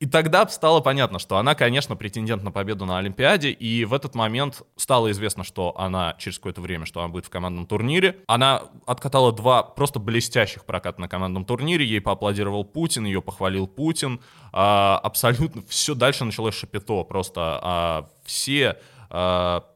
[0.00, 4.14] И тогда стало понятно, что она, конечно, претендент на победу на Олимпиаде, и в этот
[4.14, 8.16] момент стало известно, что она через какое-то время, что она будет в командном турнире.
[8.26, 14.22] Она откатала два просто блестящих проката на командном турнире, ей поаплодировал Путин, ее похвалил Путин.
[14.52, 18.78] А, абсолютно все дальше началось шапито, просто а, все
[19.10, 19.66] а,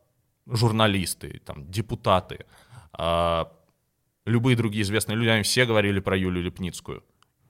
[0.47, 2.47] журналисты, там, депутаты,
[2.95, 3.53] а,
[4.25, 7.05] любые другие известные люди, они все говорили про Юлию Лепницкую.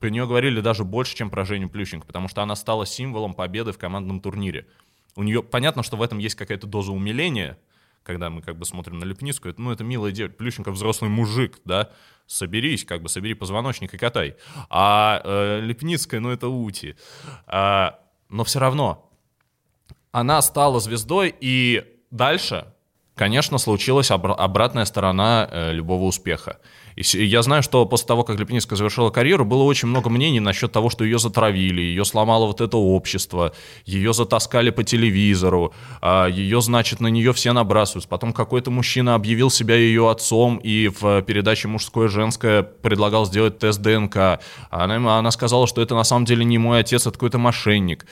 [0.04, 3.72] Про нее говорили даже больше, чем про Женю Плющенко, потому что она стала символом победы
[3.72, 4.66] в командном турнире.
[5.16, 7.58] У нее понятно, что в этом есть какая-то доза умиления,
[8.02, 11.90] когда мы как бы смотрим на Лепницкую, ну, это милая девочка, Плющенко взрослый мужик, да,
[12.26, 14.36] соберись, как бы, собери позвоночник и катай.
[14.68, 16.96] А э, Лепницкая, ну, это ути.
[17.46, 19.10] А, но все равно,
[20.12, 22.66] она стала звездой, и дальше
[23.14, 26.58] конечно, случилась обратная сторона э, любого успеха.
[26.96, 30.70] И я знаю, что после того, как Лепницкая завершила карьеру, было очень много мнений насчет
[30.70, 33.52] того, что ее затравили, ее сломало вот это общество,
[33.84, 38.08] ее затаскали по телевизору, а ее, значит, на нее все набрасываются.
[38.08, 44.40] Потом какой-то мужчина объявил себя ее отцом и в передаче «Мужское-женское» предлагал сделать тест ДНК.
[44.70, 48.06] Она, она сказала, что это на самом деле не мой отец, это какой-то мошенник.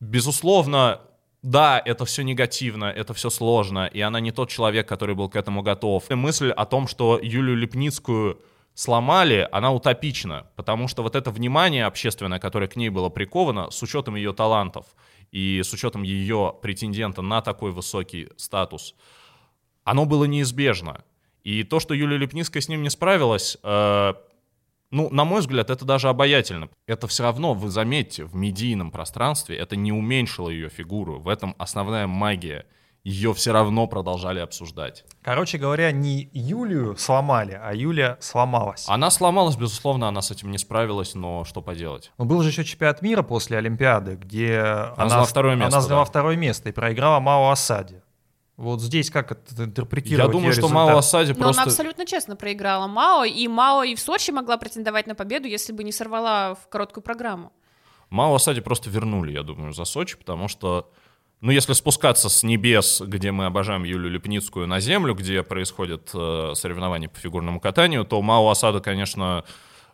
[0.00, 1.00] Безусловно,
[1.42, 5.36] да, это все негативно, это все сложно, и она не тот человек, который был к
[5.36, 6.10] этому готов.
[6.10, 8.40] И мысль о том, что Юлию Лепницкую
[8.74, 13.82] сломали, она утопична, потому что вот это внимание общественное, которое к ней было приковано, с
[13.82, 14.86] учетом ее талантов
[15.32, 18.94] и с учетом ее претендента на такой высокий статус,
[19.84, 21.04] оно было неизбежно.
[21.44, 24.14] И то, что Юлия Лепницкая с ним не справилась, э,
[24.90, 26.68] ну, на мой взгляд, это даже обаятельно.
[26.86, 31.20] Это все равно, вы заметьте, в медийном пространстве это не уменьшило ее фигуру.
[31.20, 32.66] В этом основная магия.
[33.04, 35.04] Ее все равно продолжали обсуждать.
[35.22, 38.84] Короче говоря, не Юлию сломали, а Юлия сломалась.
[38.88, 42.12] Она сломалась, безусловно, она с этим не справилась, но что поделать.
[42.18, 45.76] Но был же еще чемпионат мира после Олимпиады, где она, она заняла второе место.
[45.76, 46.10] Она заняла да.
[46.10, 48.02] второе место и проиграла Мао Асаде.
[48.58, 50.26] Вот здесь как это интерпретировать?
[50.26, 50.74] Я думаю, что результат?
[50.74, 51.44] Мао Асади просто...
[51.44, 55.46] Но она абсолютно честно проиграла Мао, и Мао и в Сочи могла претендовать на победу,
[55.46, 57.52] если бы не сорвала в короткую программу.
[58.10, 60.90] Мао Асади просто вернули, я думаю, за Сочи, потому что,
[61.40, 66.54] ну, если спускаться с небес, где мы обожаем Юлию Лепницкую, на землю, где происходят э,
[66.56, 69.44] соревнования по фигурному катанию, то Мао Асада, конечно,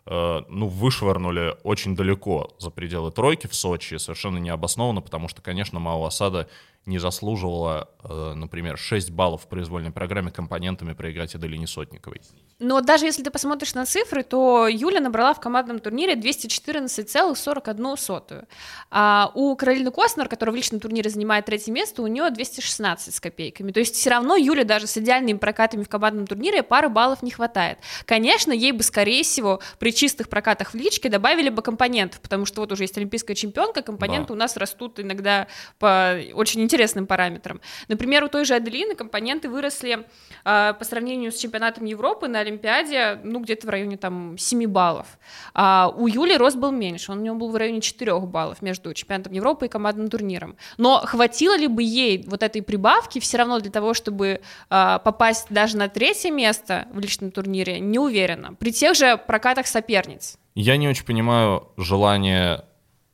[0.07, 5.79] э, ну, вышвырнули очень далеко за пределы тройки в Сочи, совершенно необоснованно, потому что, конечно,
[5.79, 6.47] Мао Асада
[6.85, 12.21] не заслуживала, э, например, 6 баллов в произвольной программе компонентами проиграть Аделине Сотниковой.
[12.59, 18.45] Но даже если ты посмотришь на цифры, то Юля набрала в командном турнире 214,41.
[18.91, 23.19] А у Каролины Костнер, которая в личном турнире занимает третье место, у нее 216 с
[23.19, 23.71] копейками.
[23.71, 27.31] То есть все равно Юля даже с идеальными прокатами в командном турнире пары баллов не
[27.31, 27.79] хватает.
[28.05, 32.61] Конечно, ей бы, скорее всего, при чистых прокатах в личке добавили бы компонентов, потому что
[32.61, 34.33] вот уже есть олимпийская чемпионка, компоненты да.
[34.33, 36.74] у нас растут иногда по очень интересным
[37.07, 37.61] параметрам.
[37.87, 40.05] Например, у той же Аделины компоненты выросли
[40.43, 45.07] э, по сравнению с чемпионатом Европы на Олимпиаде, ну, где-то в районе там 7 баллов.
[45.53, 48.93] А у Юли рост был меньше, он у него был в районе 4 баллов между
[48.93, 50.55] чемпионатом Европы и командным турниром.
[50.77, 55.47] Но хватило ли бы ей вот этой прибавки все равно для того, чтобы а, попасть
[55.49, 58.53] даже на третье место в личном турнире, не уверена.
[58.55, 60.37] При тех же прокатах соперниц.
[60.55, 62.65] Я не очень понимаю желание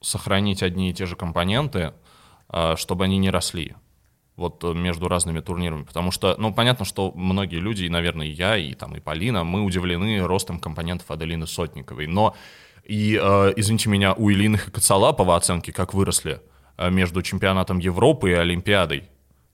[0.02, 1.94] сохранить одни и те же компоненты,
[2.76, 3.76] чтобы они не росли
[4.42, 8.32] вот э, между разными турнирами, потому что, ну, понятно, что многие люди, и, наверное, и
[8.32, 12.36] я, и там, и Полина, мы удивлены ростом компонентов Аделины Сотниковой, но
[12.84, 16.42] и, э, извините меня, у Илины Хакацалапова оценки как выросли
[16.78, 19.04] э, между чемпионатом Европы и Олимпиадой.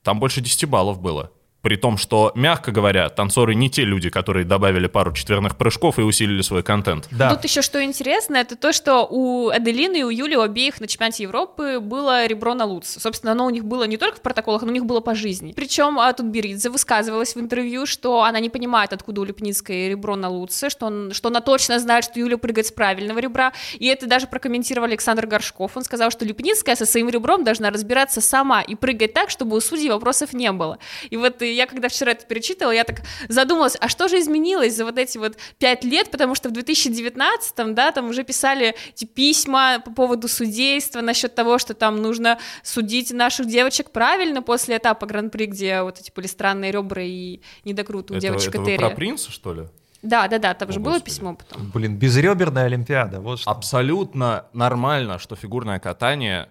[0.04, 1.32] Там больше 10 баллов было.
[1.67, 6.01] При том, что, мягко говоря, танцоры не те люди, которые добавили пару четверных прыжков и
[6.01, 7.10] усилили свой контент.
[7.12, 7.36] Да.
[7.36, 10.88] Тут еще что интересно, это то, что у Аделины и у Юли у обеих на
[10.88, 12.97] чемпионате Европы было ребро на Луц.
[12.97, 15.51] Собственно, оно у них было не только в протоколах, но у них было по жизни.
[15.58, 20.15] Причем а, тут Беридзе высказывалась в интервью, что она не понимает, откуда у Лепницкой ребро
[20.15, 23.51] на Луце, что, он, что она точно знает, что Юля прыгает с правильного ребра.
[23.77, 25.75] И это даже прокомментировал Александр Горшков.
[25.75, 29.60] Он сказал, что Лепницкая со своим ребром должна разбираться сама и прыгать так, чтобы у
[29.60, 30.77] судей вопросов не было.
[31.10, 34.86] И вот я когда вчера это перечитывала, я так задумалась, а что же изменилось за
[34.86, 39.80] вот эти вот пять лет, потому что в 2019-м, да, там уже писали эти письма
[39.84, 45.48] по поводу судейства, насчет того, что там нужно судить наших девочек правильно после этапа Гран-при,
[45.48, 49.32] где вот эти были странные ребра и недокруты у это, девочек это вы про принца,
[49.32, 49.63] что ли?
[50.02, 51.72] Да, да, да, там О, же было письмо потом.
[51.74, 53.50] Блин, безреберная Олимпиада, вот что.
[53.50, 56.50] Абсолютно нормально, что фигурное катание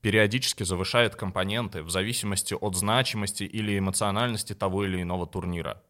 [0.00, 5.82] периодически завышает компоненты в зависимости от значимости или эмоциональности того или иного турнира.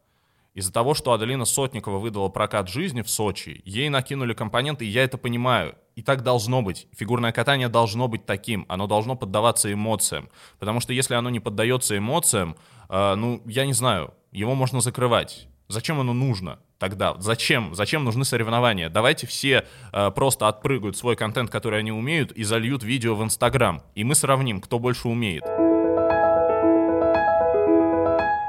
[0.55, 5.05] Из-за того, что Аделина Сотникова выдала прокат жизни в Сочи, ей накинули компоненты, и я
[5.05, 5.77] это понимаю.
[5.94, 6.88] И так должно быть.
[6.97, 8.66] Фигурное катание должно быть таким.
[8.68, 10.29] Оно должно поддаваться эмоциям.
[10.59, 12.57] Потому что если оно не поддается эмоциям,
[12.88, 15.47] э, ну, я не знаю, его можно закрывать.
[15.68, 16.59] Зачем оно нужно?
[16.79, 17.14] Тогда?
[17.19, 17.75] Зачем?
[17.75, 18.88] Зачем нужны соревнования?
[18.88, 23.83] Давайте все э, просто отпрыгают свой контент, который они умеют, и зальют видео в Инстаграм.
[23.95, 25.45] И мы сравним, кто больше умеет.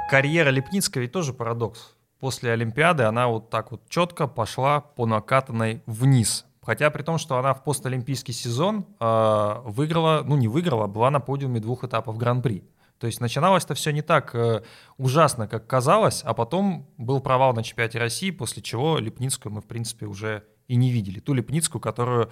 [0.09, 1.95] Карьера Лепницкой ведь тоже парадокс.
[2.19, 6.45] После Олимпиады она вот так вот четко пошла по накатанной вниз.
[6.61, 11.09] Хотя при том, что она в постолимпийский сезон э, выиграла, ну не выиграла, а была
[11.09, 12.63] на подиуме двух этапов Гран-при.
[12.99, 14.61] То есть начиналось это все не так э,
[14.97, 19.65] ужасно, как казалось, а потом был провал на чемпионате России, после чего Лепницкую мы, в
[19.65, 21.19] принципе, уже и не видели.
[21.19, 22.31] Ту Лепницкую, которую,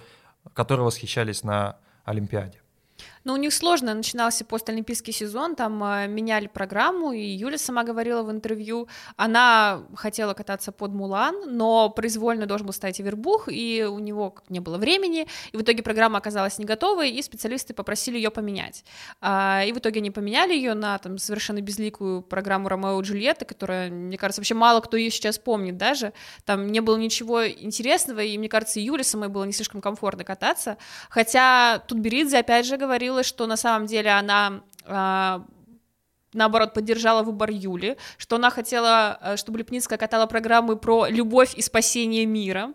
[0.52, 2.60] которой восхищались на Олимпиаде.
[3.28, 8.22] Но у них сложно начинался постолимпийский сезон, там э, меняли программу, и Юля сама говорила
[8.22, 13.98] в интервью, она хотела кататься под Мулан, но произвольно должен был стать Вербух, и у
[13.98, 18.30] него не было времени, и в итоге программа оказалась не готовой, и специалисты попросили ее
[18.30, 18.82] поменять.
[19.20, 23.44] А, и в итоге они поменяли ее на там совершенно безликую программу Ромео и Джульетта,
[23.44, 26.14] которая, мне кажется, вообще мало кто ее сейчас помнит даже.
[26.46, 30.24] Там не было ничего интересного, и мне кажется, и Юле самой было не слишком комфортно
[30.24, 30.78] кататься.
[31.10, 35.44] Хотя тут Беридзе опять же говорила, что на самом деле она а,
[36.32, 41.62] наоборот, поддержала выбор Юли, что она хотела, э, чтобы Лепницкая катала программы про любовь и
[41.62, 42.72] спасение мира.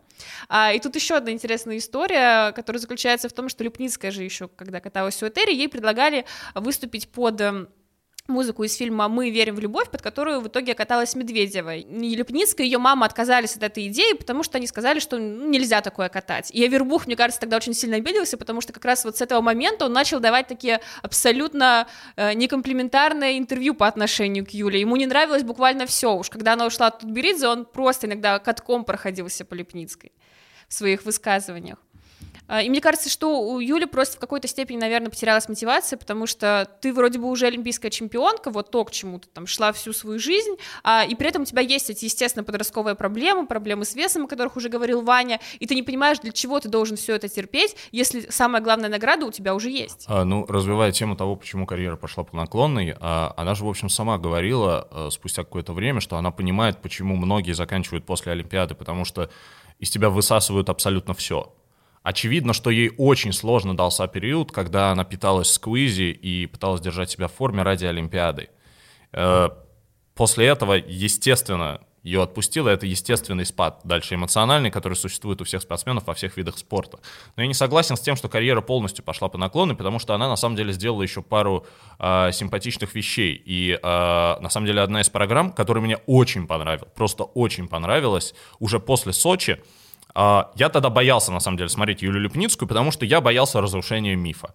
[0.49, 4.47] А, и тут еще одна интересная история, которая заключается в том, что Лепницкая же еще,
[4.47, 6.25] когда каталась в Этери, ей предлагали
[6.55, 7.69] выступить под эм,
[8.27, 11.75] музыку из фильма «Мы верим в любовь», под которую в итоге каталась Медведева.
[11.75, 15.49] И Лепницкая, и ее мама отказались от этой идеи, потому что они сказали, что ну,
[15.49, 16.49] нельзя такое катать.
[16.51, 19.41] И Авербух, мне кажется, тогда очень сильно обиделся, потому что как раз вот с этого
[19.41, 24.79] момента он начал давать такие абсолютно э, некомплиментарные интервью по отношению к Юле.
[24.79, 26.15] Ему не нравилось буквально все.
[26.15, 30.13] Уж когда она ушла от Тутберидзе, он просто иногда катком проходился по Лепницкой
[30.69, 31.77] в своих высказываниях.
[32.53, 36.27] А, и мне кажется, что у Юли просто в какой-то степени, наверное, потерялась мотивация, потому
[36.27, 39.91] что ты вроде бы уже олимпийская чемпионка, вот то, к чему ты там шла всю
[39.91, 40.51] свою жизнь,
[40.83, 44.27] а, и при этом у тебя есть эти, естественно, подростковые проблемы, проблемы с весом, о
[44.27, 47.75] которых уже говорил Ваня, и ты не понимаешь, для чего ты должен все это терпеть,
[47.91, 50.05] если самая главная награда у тебя уже есть.
[50.07, 53.89] А, ну, развивая тему того, почему карьера пошла по наклонной, а, она же, в общем,
[53.89, 59.05] сама говорила а, спустя какое-то время, что она понимает, почему многие заканчивают после Олимпиады, потому
[59.05, 59.31] что
[59.79, 61.51] из тебя высасывают абсолютно все
[62.03, 67.29] Очевидно, что ей очень сложно дался период, когда она питалась сквизи и пыталась держать себя
[67.29, 68.49] в форме ради Олимпиады.
[69.13, 69.49] Э,
[70.13, 76.05] после этого, естественно, ее отпустило, это естественный спад, дальше эмоциональный, который существует у всех спортсменов
[76.05, 76.99] во всех видах спорта.
[77.37, 80.27] Но я не согласен с тем, что карьера полностью пошла по наклону, потому что она
[80.27, 81.65] на самом деле сделала еще пару
[81.99, 83.41] э, симпатичных вещей.
[83.45, 88.35] И э, на самом деле одна из программ, которая мне очень понравилась, просто очень понравилась,
[88.59, 89.63] уже после Сочи,
[90.15, 94.53] я тогда боялся, на самом деле, смотреть Юлию Лепницкую, потому что я боялся разрушения мифа.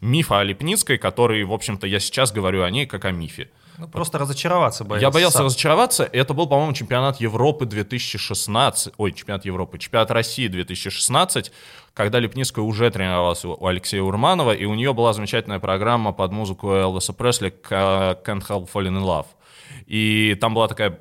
[0.00, 3.50] Мифа о Лепницкой, который, в общем-то, я сейчас говорю о ней как о мифе.
[3.78, 5.06] Ну, просто разочароваться боялся.
[5.06, 5.46] Я боялся сам.
[5.46, 6.04] разочароваться.
[6.04, 8.94] Это был, по-моему, чемпионат Европы 2016.
[8.96, 9.78] Ой, чемпионат Европы.
[9.78, 11.50] Чемпионат России 2016,
[11.92, 16.70] когда Лепницкая уже тренировалась у Алексея Урманова, и у нее была замечательная программа под музыку
[16.70, 19.26] Элвиса Пресли «Can't Help Falling in Love».
[19.86, 21.00] И там была такая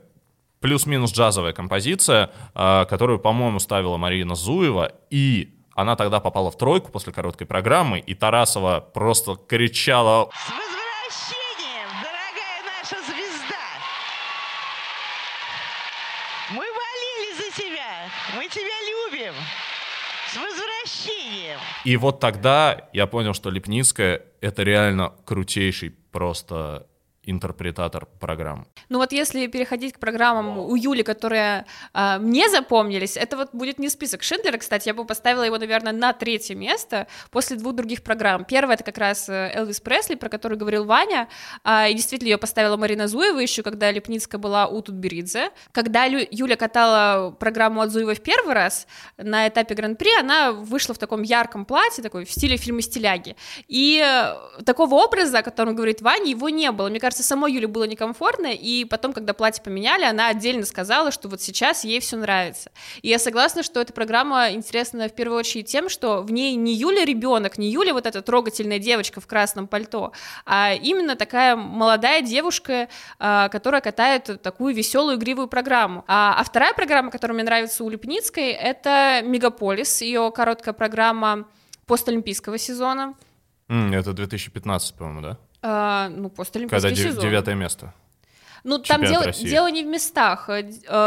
[0.63, 6.89] плюс-минус джазовая композиция, а, которую, по-моему, ставила Марина Зуева, и она тогда попала в тройку
[6.89, 13.65] после короткой программы, и Тарасова просто кричала «С возвращением, дорогая наша звезда!
[16.51, 19.33] Мы болели за тебя, мы тебя любим!
[20.31, 26.87] С возвращением!» И вот тогда я понял, что Лепницкая— это реально крутейший просто
[27.25, 28.67] интерпретатор программ.
[28.89, 33.79] Ну вот если переходить к программам у Юли, которые э, мне запомнились, это вот будет
[33.79, 38.03] не список Шиндлера, кстати, я бы поставила его, наверное, на третье место после двух других
[38.03, 38.45] программ.
[38.45, 41.29] Первая это как раз э, Элвис Пресли, про который говорил Ваня,
[41.63, 45.51] э, и действительно ее поставила Марина Зуева еще, когда Лепницкая была у Тутберидзе.
[45.71, 50.93] Когда Лю, Юля катала программу от Зуевой в первый раз на этапе Гран-при, она вышла
[50.93, 53.35] в таком ярком платье, такой в стиле фильма «Стиляги».
[53.67, 54.03] И
[54.65, 56.89] такого образа, о котором говорит Ваня, его не было.
[56.89, 61.11] Мне кажется, кажется, самой Юле было некомфортно, и потом, когда платье поменяли, она отдельно сказала,
[61.11, 62.71] что вот сейчас ей все нравится.
[63.03, 66.73] И я согласна, что эта программа интересна в первую очередь тем, что в ней не
[66.73, 70.11] Юля ребенок, не Юля вот эта трогательная девочка в красном пальто,
[70.45, 72.89] а именно такая молодая девушка,
[73.19, 76.03] а, которая катает такую веселую, игривую программу.
[76.07, 81.47] А, а вторая программа, которая мне нравится у Лепницкой, это «Мегаполис», ее короткая программа
[81.85, 83.13] постолимпийского сезона.
[83.67, 85.37] Это 2015, по-моему, да?
[85.63, 87.23] А, ну, постолимпийский Когда сезон.
[87.23, 87.93] девятое место.
[88.65, 90.49] Ну, там дело, дело не в местах.
[90.49, 90.61] Э,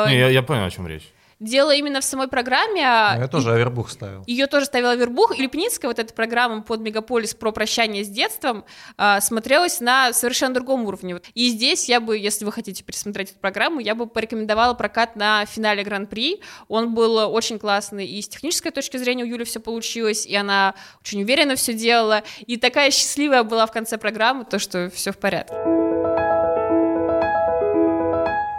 [0.09, 1.13] не, я, я понял, о чем речь.
[1.39, 2.83] Дело именно в самой программе.
[2.83, 4.25] А ну, я тоже Авербух ставил.
[4.27, 5.39] Ее тоже ставил Авербух.
[5.39, 8.65] И Лепницкая, вот эта программа под Мегаполис про прощание с детством,
[8.97, 11.21] э, смотрелась на совершенно другом уровне.
[11.35, 15.45] И здесь я бы, если вы хотите пересмотреть эту программу, я бы порекомендовала прокат на
[15.45, 16.41] финале Гран-при.
[16.69, 20.75] Он был очень классный, и с технической точки зрения у Юли все получилось, и она
[21.03, 25.19] очень уверенно все делала, и такая счастливая была в конце программы, то, что все в
[25.19, 25.76] порядке.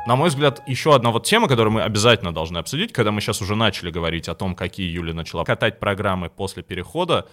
[0.07, 3.41] На мой взгляд, еще одна вот тема, которую мы обязательно должны обсудить, когда мы сейчас
[3.41, 7.27] уже начали говорить о том, какие Юля начала катать программы после перехода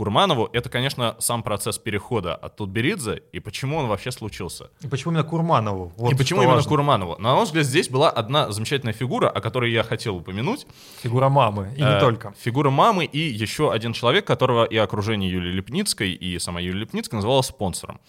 [0.00, 4.70] к Урманову, это, конечно, сам процесс перехода от Тутберидзе и почему он вообще случился.
[4.80, 5.92] И почему именно к Урманову?
[5.98, 6.70] Вот и почему именно важно.
[6.70, 7.16] к Урманову?
[7.18, 10.66] На мой взгляд, здесь была одна замечательная фигура, о которой я хотел упомянуть.
[11.02, 12.32] Фигура мамы, и не э, только.
[12.40, 17.18] Фигура мамы и еще один человек, которого и окружение Юлии Лепницкой, и сама Юлия Лепницкая
[17.18, 18.00] называла спонсором.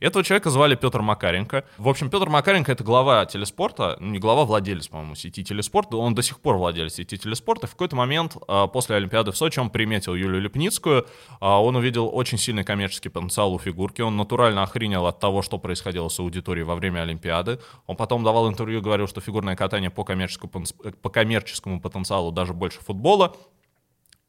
[0.00, 1.64] Этого человека звали Петр Макаренко.
[1.76, 5.96] В общем, Петр Макаренко— это глава телеспорта, ну, не глава, владелец, по-моему, сети телеспорта.
[5.96, 7.66] Он до сих пор владелец сети телеспорта.
[7.66, 11.06] В какой-то момент э, после Олимпиады в Сочи он приметил Юлию Лепницкую.
[11.40, 14.02] Э, он увидел очень сильный коммерческий потенциал у фигурки.
[14.02, 17.60] Он натурально охренел от того, что происходило с аудиторией во время Олимпиады.
[17.86, 20.64] Он потом давал интервью, говорил, что фигурное катание по коммерческому,
[21.02, 23.36] по коммерческому потенциалу даже больше футбола.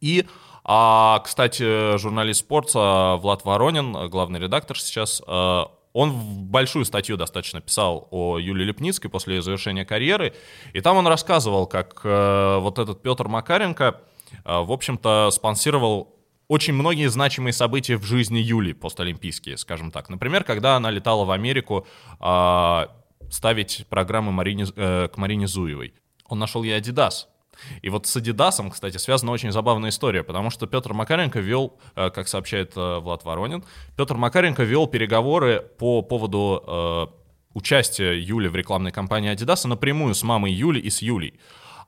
[0.02, 0.26] И,
[0.64, 6.14] а, кстати, журналист спорта Влад Воронин, главный редактор сейчас, а, он
[6.46, 10.34] большую статью достаточно писал о Юлии Лепницкой после ее завершения карьеры,
[10.74, 14.00] и там он рассказывал, как а, вот этот Петр Макаренко,
[14.46, 16.19] а, в общем-то, спонсировал
[16.50, 20.10] очень многие значимые события в жизни Юли постолимпийские, скажем так.
[20.10, 21.88] Например, когда она летала в Америку
[22.20, 22.90] а,
[23.30, 25.94] ставить программы Марине, э, к Марине Зуевой.
[26.28, 27.28] Он нашел ей Adidas,
[27.82, 32.10] и вот с Адидасом, кстати, связана очень забавная история, потому что Петр Макаренко вел, э,
[32.10, 33.64] как сообщает э, Влад Воронин,
[33.96, 37.08] Петр Макаренко вел переговоры по поводу э,
[37.54, 41.40] участия Юли в рекламной кампании Адидаса напрямую с мамой Юли и с Юлей.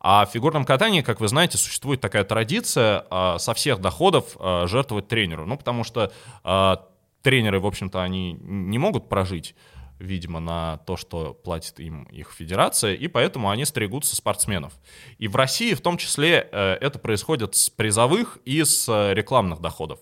[0.04, 4.66] А в фигурном катании, как вы знаете, существует такая традиция э, со всех доходов э,
[4.68, 5.46] жертвовать тренеру.
[5.46, 6.12] Ну, потому что
[6.44, 6.76] э,
[7.22, 9.56] тренеры, в общем-то, они не могут прожить
[10.02, 14.74] видимо, на то, что платит им их федерация, и поэтому они стригутся спортсменов.
[15.20, 19.62] И в России в том числе э, это происходит с призовых и с э, рекламных
[19.62, 20.00] доходов.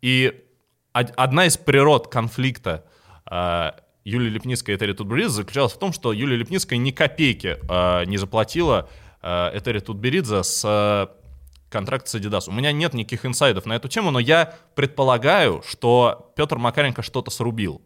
[0.00, 0.44] И
[0.92, 2.84] одна из природ конфликта
[4.04, 7.58] э, Юлии Лепницкой и Этери Тутберидзе заключалась в том, что Юлия Лепницкая ни копейки
[8.06, 8.88] не заплатила
[9.22, 11.10] Этери Тутберидзе с
[11.70, 12.48] контракт с Adidas.
[12.48, 17.30] У меня нет никаких инсайдов на эту тему, но я предполагаю, что Петр Макаренко что-то
[17.30, 17.82] срубил.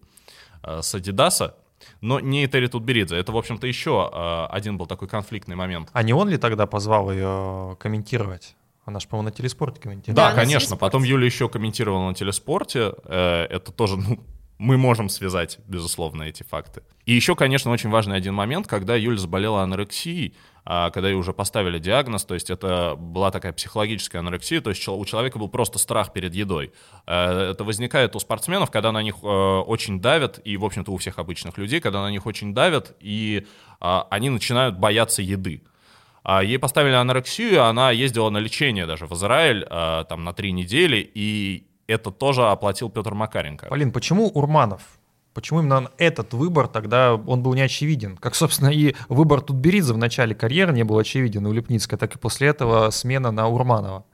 [0.63, 1.57] Э, с Адидаса,
[2.01, 3.17] но не Терри Тутберидзе.
[3.17, 5.89] Это, в общем-то, еще э, один был такой конфликтный момент.
[5.93, 8.55] А не он ли тогда позвал ее комментировать?
[8.85, 10.29] Она же, по-моему, на телеспорте комментировала.
[10.29, 10.77] Да, да конечно.
[10.77, 12.95] Потом Юля еще комментировала на телеспорте.
[13.05, 14.21] Э, это тоже, ну,
[14.63, 16.85] мы можем связать, безусловно, эти факты.
[17.05, 21.33] И еще, конечно, очень важный один момент, когда Юля заболела анорексией, а когда ей уже
[21.33, 25.81] поставили диагноз, то есть это была такая психологическая анорексия, то есть у человека был просто
[25.81, 26.73] страх перед едой.
[27.09, 30.97] Э, это возникает у спортсменов, когда на них э, очень давят, и, в общем-то, у
[30.97, 33.45] всех обычных людей, когда на них очень давят, и
[33.81, 35.65] а, они начинают бояться еды.
[36.23, 41.11] А ей поставили анорексию, она ездила на лечение даже в Израиль там на три недели,
[41.15, 43.67] и это тоже оплатил Петр Макаренко.
[43.67, 44.83] Полин, почему Урманов
[45.35, 48.19] Почему именно этот выбор тогда он был не очевиден?
[48.19, 52.19] Как, собственно, и выбор Тутберидзе в начале карьеры не был очевиден у Лепницкой, так и
[52.19, 54.05] после этого смена на Урманова.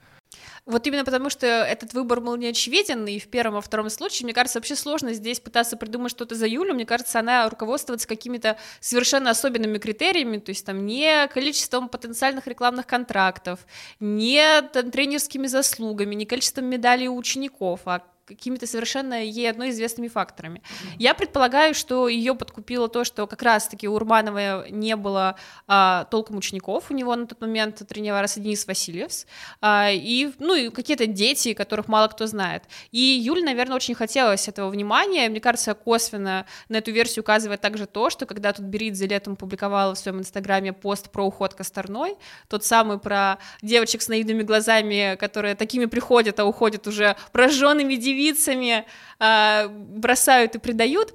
[0.68, 4.26] Вот именно потому, что этот выбор был не очевиден, и в первом и втором случае,
[4.26, 8.58] мне кажется, вообще сложно здесь пытаться придумать что-то за Юлю, мне кажется, она руководствуется какими-то
[8.78, 13.60] совершенно особенными критериями, то есть там не количеством потенциальных рекламных контрактов,
[13.98, 20.58] не тренерскими заслугами, не количеством медалей у учеников, а какими-то совершенно ей одной известными факторами.
[20.58, 20.96] Mm-hmm.
[20.98, 26.36] Я предполагаю, что ее подкупило то, что как раз-таки у Урманова не было а, толком
[26.36, 29.26] учеников, у него на тот момент тренировался Денис Васильевс,
[29.60, 32.64] а, и, ну, и какие-то дети, которых мало кто знает.
[32.92, 37.86] И Юль, наверное, очень хотелось этого внимания, мне кажется, косвенно на эту версию указывает также
[37.86, 42.16] то, что когда тут Беридзе летом публиковала в своем инстаграме пост про уход Косторной,
[42.48, 48.17] тот самый про девочек с наивными глазами, которые такими приходят, а уходят уже прожженными девицами,
[48.18, 48.84] девицами
[49.18, 51.14] э, бросают и предают.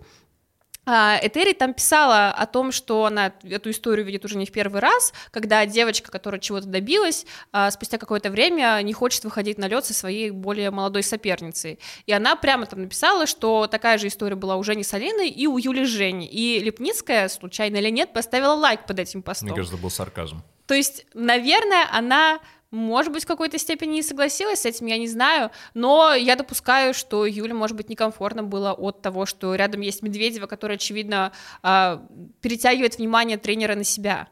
[0.85, 4.81] А, Этери там писала о том, что она эту историю видит уже не в первый
[4.81, 9.85] раз, когда девочка, которая чего-то добилась, а, спустя какое-то время не хочет выходить на лед
[9.85, 11.79] со своей более молодой соперницей.
[12.05, 15.47] И она прямо там написала, что такая же история была уже не с Алиной и
[15.47, 16.27] у Юли Жени.
[16.27, 19.47] И Лепницкая, случайно или нет, поставила лайк под этим постом.
[19.47, 20.43] Мне кажется, это был сарказм.
[20.67, 22.39] То есть, наверное, она
[22.73, 26.95] может быть, в какой-то степени и согласилась с этим, я не знаю, но я допускаю,
[26.95, 32.03] что Юле, может быть, некомфортно было от того, что рядом есть Медведева, который, очевидно, а,
[32.41, 34.27] перетягивает внимание тренера на себя.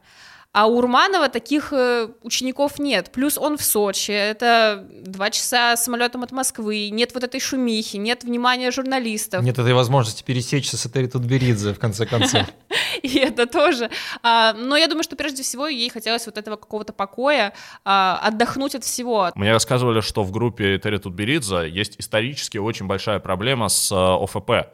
[0.54, 3.10] А у Урманова таких э, учеников нет.
[3.10, 8.22] Плюс он в Сочи, это два часа самолетом от Москвы, нет вот этой шумихи, нет
[8.22, 9.42] внимания журналистов.
[9.42, 12.46] Нет этой возможности пересечься с Этери Тутберидзе, в конце концов.
[13.02, 13.88] И это тоже.
[14.22, 17.54] А, но я думаю, что прежде всего ей хотелось вот этого какого-то покоя,
[17.86, 19.30] а, отдохнуть от всего.
[19.34, 24.68] Мне рассказывали, что в группе Этери Тутберидзе есть исторически очень большая проблема с э, ОФП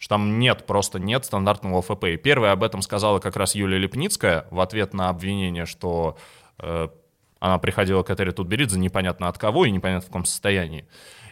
[0.00, 2.04] что там нет, просто нет стандартного ОФП.
[2.06, 6.16] И первая об этом сказала как раз Юлия Лепницкая в ответ на обвинение, что
[6.58, 6.88] э,
[7.38, 10.86] Она приходила к Этери Тутберидзе непонятно от кого и непонятно в каком состоянии.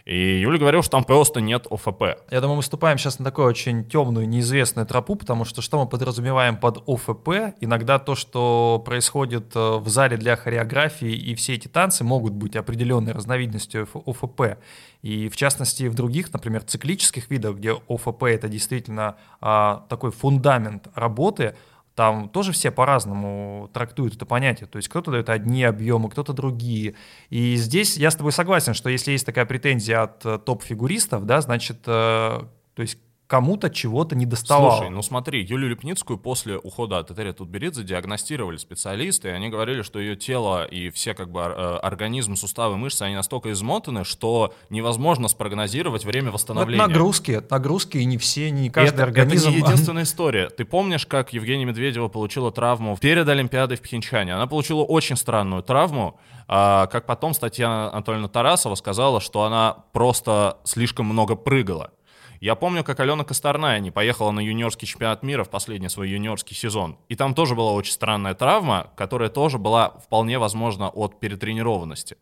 [0.09, 2.01] И Юля говорил, что там просто нет ОФП.
[2.31, 5.87] Я думаю, мы выступаем сейчас на такую очень темную, неизвестную тропу, потому что что мы
[5.87, 7.53] подразумеваем под ОФП?
[7.61, 12.55] Иногда то, что происходит э, в зале для хореографии, и все эти танцы могут быть
[12.55, 14.57] определенной разновидностью ОФП.
[15.03, 20.87] И в частности, в других, например, циклических видах, где ОФП— это действительно а, такой фундамент
[20.95, 21.55] работы,
[21.99, 24.67] там тоже все по-разному трактуют это понятие.
[24.67, 26.95] То есть кто-то дает одни объемы, кто-то другие.
[27.29, 31.41] И здесь я с тобой согласен, что если есть такая претензия от э, топ-фигуристов, да,
[31.41, 32.99] значит, э, то есть
[33.29, 34.77] кому-то чего-то не доставало.
[34.77, 39.83] Слушай, ну смотри, Юлию Лепницкую после ухода от Этери Тутберидзе диагностировали специалисты, и они говорили,
[39.83, 44.55] что ее тело и все как бы э, организм, суставы, мышцы, они настолько измотаны, что
[44.71, 46.81] невозможно спрогнозировать время восстановления.
[46.81, 49.49] Это нагрузки, нагрузки, и не все, не каждый это, организм.
[49.49, 50.49] Это не единственная история.
[50.49, 54.33] Ты помнишь, как Евгения Медведева получила травму перед Олимпиадой в Пхенчане?
[54.33, 60.57] Она получила очень странную травму, а, как потом Татьяна Анатольевна Тарасова сказала, что она просто
[60.63, 61.91] слишком много прыгала.
[62.39, 66.55] Я помню, как Алена Косторная не поехала на юниорский чемпионат мира в последний свой юниорский
[66.55, 66.97] сезон.
[67.09, 72.17] И там тоже была очень странная травма, которая тоже была вполне возможно от перетренированности.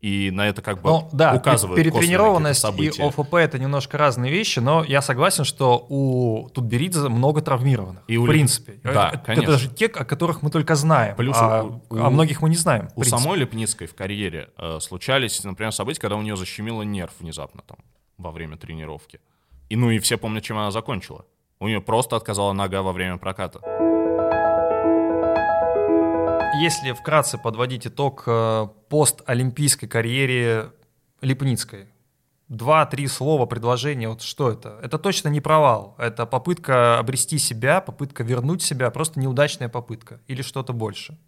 [0.00, 4.58] И на это как бы ну, да, указывают перетренированность и ОФП это немножко разные вещи,
[4.58, 8.02] но я согласен, что у Тутберидзе много травмированных.
[8.06, 8.78] И у в принципе.
[8.82, 9.42] Да, это, конечно.
[9.44, 11.16] это даже те, о которых мы только знаем.
[11.16, 12.90] Плюс а, у, о многих мы не знаем.
[12.96, 17.62] У самой Лепницкой в карьере э, случались, например, события, когда у нее защемило нерв внезапно
[17.66, 17.78] там
[18.18, 19.20] во время тренировки.
[19.68, 21.24] И ну и все помнят, чем она закончила.
[21.60, 23.60] У нее просто отказала нога во время проката.
[26.60, 30.70] Если вкратце подводить итог э, постолимпийской карьере
[31.20, 31.88] Липницкой,
[32.48, 34.78] два-три слова, предложения, вот что это?
[34.82, 40.42] Это точно не провал, это попытка обрести себя, попытка вернуть себя, просто неудачная попытка или
[40.42, 41.18] что-то больше?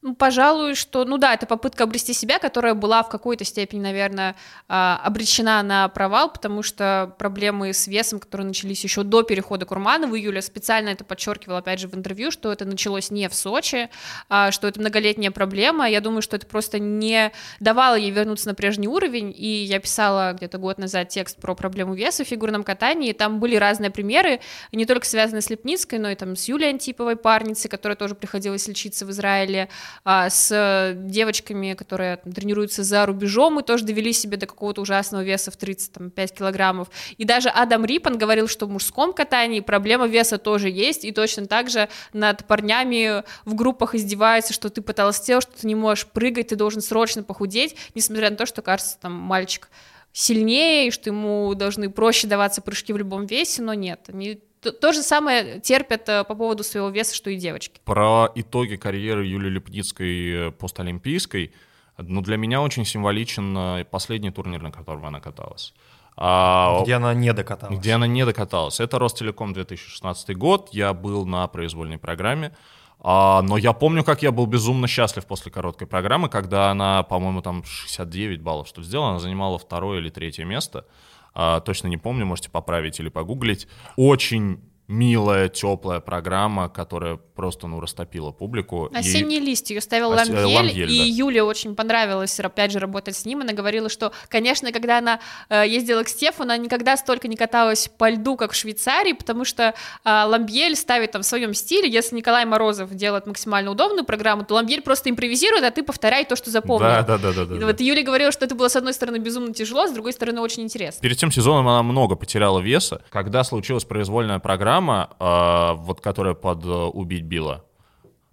[0.00, 4.36] Ну, пожалуй, что, ну да, это попытка обрести себя, которая была в какой-то степени, наверное,
[4.68, 10.06] а, обречена на провал, потому что проблемы с весом, которые начались еще до перехода Курмана
[10.06, 13.90] в июле, специально это подчеркивал, опять же, в интервью, что это началось не в Сочи,
[14.28, 15.90] а, что это многолетняя проблема.
[15.90, 20.32] Я думаю, что это просто не давало ей вернуться на прежний уровень, и я писала
[20.32, 24.38] где-то год назад текст про проблему веса в фигурном катании, и там были разные примеры,
[24.70, 28.68] не только связанные с Лепницкой, но и там с Юлией Антиповой, парницей, которая тоже приходилось
[28.68, 29.68] лечиться в Израиле,
[30.04, 35.22] а, с девочками, которые там, тренируются за рубежом, и тоже довели себя до какого-то ужасного
[35.22, 36.88] веса в 35 килограммов.
[37.16, 41.46] И даже Адам Рипан говорил, что в мужском катании проблема веса тоже есть, и точно
[41.46, 46.48] так же над парнями в группах издеваются, что ты потолстел, что ты не можешь прыгать,
[46.48, 49.68] ты должен срочно похудеть, несмотря на то, что кажется, там, мальчик
[50.12, 54.72] сильнее, и что ему должны проще даваться прыжки в любом весе, но нет, они то,
[54.72, 57.80] то же самое терпят э, по поводу своего веса, что и девочки.
[57.84, 61.52] Про итоги карьеры Юлии Лепницкой э, постолимпийской,
[61.96, 65.74] ну, для меня очень символичен э, последний турнир, на котором она каталась.
[66.16, 67.78] А, где она не докаталась.
[67.78, 68.80] Где она не докаталась.
[68.80, 72.56] Это Ростелеком 2016 год, я был на произвольной программе,
[73.00, 77.40] а, но я помню, как я был безумно счастлив после короткой программы, когда она, по-моему,
[77.42, 80.86] там 69 баллов что сделала, она занимала второе или третье место
[81.34, 83.68] точно не помню, можете поправить или погуглить.
[83.96, 88.90] Очень милая, теплая программа, которая просто, ну, растопила публику.
[88.92, 89.40] «Осенний и...
[89.40, 90.16] лист» ее ставил Ос...
[90.16, 91.04] Ламгель, Ламгель, и да.
[91.04, 93.42] Юле очень понравилось, опять же, работать с ним.
[93.42, 95.20] Она говорила, что, конечно, когда она
[95.50, 99.44] э, ездила к Стефу, она никогда столько не каталась по льду, как в Швейцарии, потому
[99.44, 99.74] что
[100.04, 104.54] э, Ламбьель ставит там в своем стиле, если Николай Морозов делает максимально удобную программу, то
[104.54, 106.88] Ламбьель просто импровизирует, а ты повторяй то, что запомнил.
[106.88, 107.32] Да, да, да.
[107.32, 109.92] да, да и вот Юля говорила, что это было, с одной стороны, безумно тяжело, с
[109.92, 111.02] другой стороны, очень интересно.
[111.02, 113.02] Перед тем сезоном она много потеряла веса.
[113.10, 117.64] Когда случилась произвольная программа, программа, э, вот которая под э, «Убить Билла».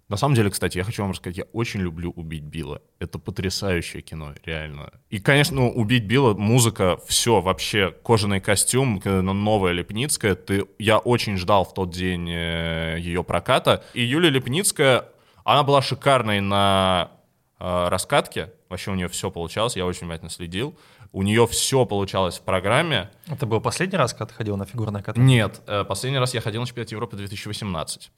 [0.08, 2.80] На самом деле, кстати, я хочу вам рассказать, я очень люблю «Убить Билла».
[3.00, 4.92] Это потрясающее кино, реально.
[5.10, 10.36] И, конечно, ну, «Убить Билла», музыка, все, вообще, кожаный костюм, новая Лепницкая.
[10.36, 13.82] Ты, я очень ждал в тот день э, ее проката.
[13.94, 15.06] И Юлия Лепницкая,
[15.44, 17.10] она была шикарной на
[17.58, 18.52] э, раскатке.
[18.68, 20.76] Вообще у нее все получалось, я очень внимательно следил.
[21.16, 23.08] У нее все получалось в программе.
[23.26, 25.44] Это был последний раз, когда ты ходил на фигурное катание?
[25.44, 28.10] Нет, э, последний раз я ходил на чемпионат Европы 2018.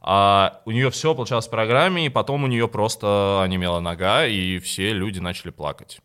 [0.00, 4.58] А у нее все получалось в программе, и потом у нее просто онемела нога, и
[4.58, 6.00] все люди начали плакать.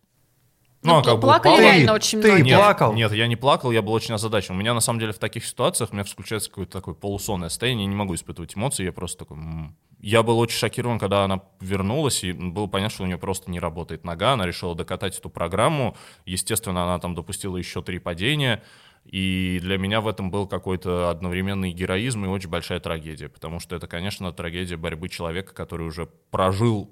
[0.84, 2.44] Ну, ну а как плакали бы, реально очень ты многие.
[2.44, 2.94] Нет, плакал?
[2.94, 4.56] Нет, я не плакал, я был очень озадачен.
[4.56, 7.86] У меня, на самом деле, в таких ситуациях у меня включается какое-то такое полусонное состояние,
[7.86, 9.38] я не могу испытывать эмоции, я просто такой...
[9.38, 9.78] М-м".
[10.00, 13.60] Я был очень шокирован, когда она вернулась, и было понятно, что у нее просто не
[13.60, 15.96] работает нога, она решила докатать эту программу.
[16.26, 18.64] Естественно, она там допустила еще три падения,
[19.06, 23.76] и для меня в этом был какой-то одновременный героизм и очень большая трагедия, потому что
[23.76, 26.90] это, конечно, трагедия борьбы человека, который уже прожил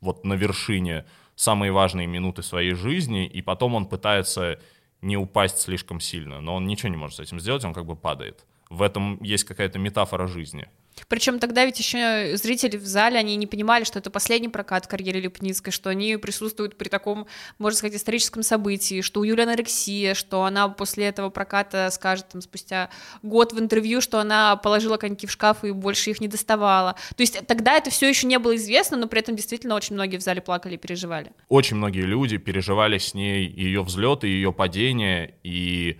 [0.00, 1.06] вот на вершине
[1.36, 4.58] самые важные минуты своей жизни, и потом он пытается
[5.02, 7.96] не упасть слишком сильно, но он ничего не может с этим сделать, он как бы
[7.96, 8.46] падает.
[8.70, 10.66] В этом есть какая-то метафора жизни.
[11.08, 15.20] Причем тогда ведь еще зрители в зале, они не понимали, что это последний прокат карьеры
[15.20, 17.26] Лепницкой, что они присутствуют при таком,
[17.58, 22.40] можно сказать, историческом событии, что у Юли анорексия, что она после этого проката скажет там
[22.40, 22.90] спустя
[23.22, 26.96] год в интервью, что она положила коньки в шкаф и больше их не доставала.
[27.16, 30.16] То есть тогда это все еще не было известно, но при этом действительно очень многие
[30.16, 31.32] в зале плакали и переживали.
[31.48, 35.98] Очень многие люди переживали с ней ее взлеты, ее падение, и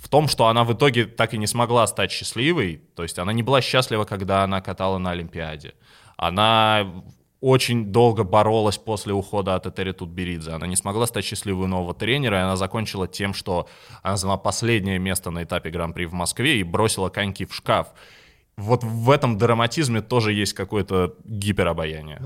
[0.00, 3.32] в том, что она в итоге так и не смогла стать счастливой, то есть она
[3.32, 5.74] не была счастлива, когда она катала на Олимпиаде.
[6.16, 6.86] Она
[7.40, 10.52] очень долго боролась после ухода от Этери Тутберидзе.
[10.52, 13.68] Она не смогла стать счастливой нового тренера, и она закончила тем, что
[14.02, 17.88] она заняла последнее место на этапе Гран-при в Москве и бросила коньки в шкаф.
[18.56, 22.20] Вот в этом драматизме тоже есть какое-то гиперобаяние.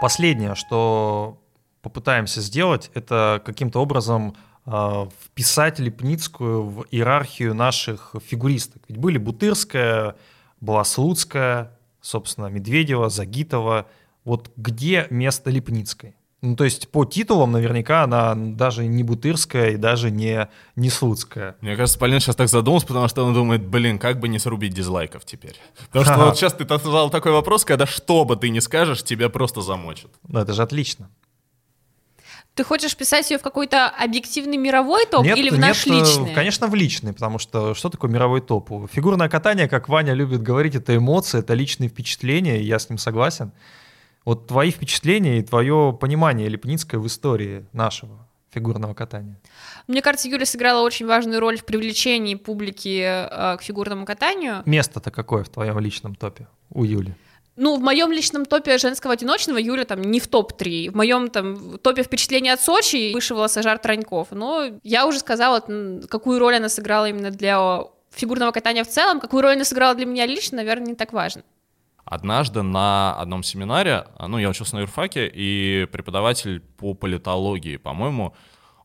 [0.00, 1.42] Последнее, что
[1.82, 4.36] попытаемся сделать, это каким-то образом
[4.66, 8.82] вписать Лепницкую в иерархию наших фигуристок.
[8.88, 10.16] Ведь были Бутырская,
[10.60, 13.86] была Слуцкая, собственно, Медведева, Загитова.
[14.24, 16.16] Вот где место Лепницкой?
[16.42, 21.56] Ну, то есть по титулам наверняка она даже не Бутырская и даже не, не Слуцкая.
[21.60, 24.74] Мне кажется, Полин сейчас так задумался, потому что он думает, блин, как бы не срубить
[24.74, 25.56] дизлайков теперь.
[25.86, 29.28] Потому что вот сейчас ты задал такой вопрос, когда что бы ты ни скажешь, тебя
[29.28, 30.10] просто замочат.
[30.28, 31.08] Ну, это же отлично.
[32.56, 35.98] Ты хочешь писать ее в какой-то объективный мировой топ нет, или в наш нет, э,
[36.00, 36.34] личный?
[36.34, 38.70] Конечно, в личный, потому что что такое мировой топ?
[38.90, 42.96] Фигурное катание, как Ваня любит говорить, это эмоции, это личные впечатления, и я с ним
[42.96, 43.52] согласен.
[44.24, 49.38] Вот твои впечатления и твое понимание Лепницкой в истории нашего фигурного катания.
[49.86, 54.62] Мне кажется, Юля сыграла очень важную роль в привлечении публики э, к фигурному катанию.
[54.64, 57.14] Место-то какое в твоем личном топе у Юли?
[57.56, 60.90] Ну, в моем личном топе женского одиночного Юля там не в топ-3.
[60.90, 64.28] В моем там топе впечатления от Сочи вышивала Сажар Траньков.
[64.30, 65.60] Но я уже сказала,
[66.08, 67.80] какую роль она сыграла именно для
[68.10, 71.42] фигурного катания в целом, какую роль она сыграла для меня лично, наверное, не так важно.
[72.04, 78.34] Однажды на одном семинаре, ну, я учился на юрфаке, и преподаватель по политологии, по-моему,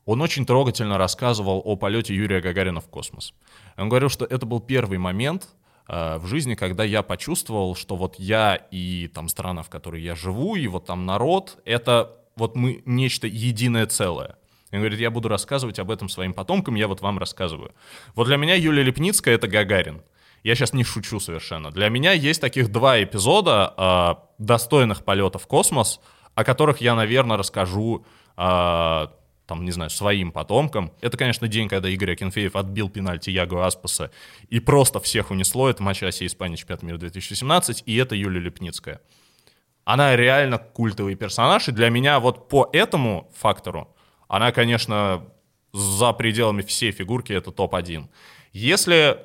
[0.05, 3.34] он очень трогательно рассказывал о полете Юрия Гагарина в космос.
[3.78, 5.49] Он говорил, что это был первый момент,
[5.88, 10.55] в жизни, когда я почувствовал, что вот я и там страна, в которой я живу,
[10.55, 14.38] и вот там народ, это вот мы нечто единое целое.
[14.71, 17.73] Он говорит, я буду рассказывать об этом своим потомкам, я вот вам рассказываю.
[18.15, 20.01] Вот для меня Юлия Лепницкая— это Гагарин.
[20.43, 21.71] Я сейчас не шучу совершенно.
[21.71, 25.99] Для меня есть таких два эпизода э, достойных полета в космос,
[26.34, 28.05] о которых я, наверное, расскажу
[28.38, 29.07] э,
[29.51, 30.93] там, не знаю, своим потомкам.
[31.01, 34.09] Это, конечно, день, когда Игорь Акинфеев отбил пенальти Яго Аспаса
[34.47, 35.69] и просто всех унесло.
[35.69, 39.01] Это матч России Испании чемпионат мира 2017, и это Юлия Лепницкая.
[39.83, 43.93] Она реально культовый персонаж, и для меня вот по этому фактору
[44.29, 45.27] она, конечно,
[45.73, 48.07] за пределами всей фигурки это топ-1.
[48.53, 49.17] Если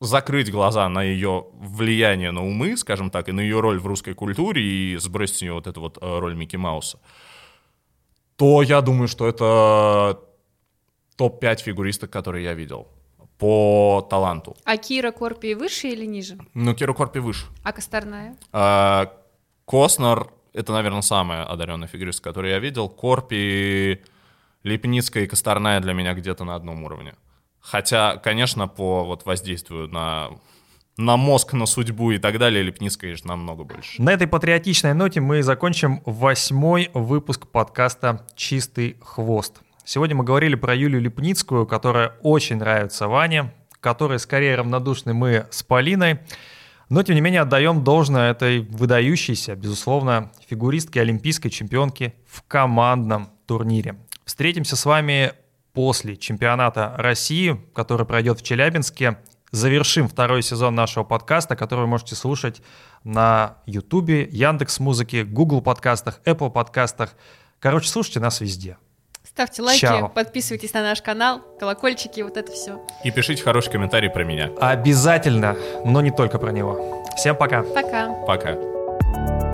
[0.00, 4.14] закрыть глаза на ее влияние на умы, скажем так, и на ее роль в русской
[4.14, 6.98] культуре, и сбросить с нее вот эту вот э, роль Микки Мауса,
[8.42, 10.18] то я думаю, что это
[11.16, 12.88] топ-5 фигуристок, которые я видел
[13.38, 14.56] по таланту.
[14.64, 16.36] А Кира Корпи выше или ниже?
[16.52, 17.46] Ну, Кира Корпи выше.
[17.62, 18.36] А Косторная?
[18.52, 19.12] А,
[19.64, 22.88] Коснер— это, наверное, самая одаренная фигуристка, которую я видел.
[22.88, 24.02] Корпи,
[24.64, 27.14] Лепницкая и Косторная для меня где-то на одном уровне.
[27.60, 30.30] Хотя, конечно, по вот воздействию на
[30.96, 34.00] на мозг, на судьбу и так далее, Лепницкая, конечно, намного больше.
[34.00, 39.60] На этой патриотичной ноте мы закончим восьмой выпуск подкаста «Чистый хвост».
[39.84, 45.62] Сегодня мы говорили про Юлию Лепницкую, которая очень нравится Ване, которой скорее равнодушны мы с
[45.62, 46.20] Полиной.
[46.88, 53.96] Но, тем не менее, отдаем должное этой выдающейся, безусловно, фигуристке олимпийской чемпионки в командном турнире.
[54.24, 55.32] Встретимся с вами
[55.72, 59.16] после чемпионата России, который пройдет в Челябинске
[59.52, 62.60] завершим второй сезон нашего подкаста, который вы можете слушать
[63.04, 67.14] на Ютубе, Яндекс Музыке, Google подкастах, Apple подкастах.
[67.60, 68.78] Короче, слушайте нас везде.
[69.22, 70.08] Ставьте лайки, Чао.
[70.08, 72.84] подписывайтесь на наш канал, колокольчики, вот это все.
[73.04, 74.50] И пишите хороший комментарий про меня.
[74.60, 77.04] Обязательно, но не только про него.
[77.16, 77.62] Всем пока.
[77.62, 78.12] Пока.
[78.26, 79.51] Пока.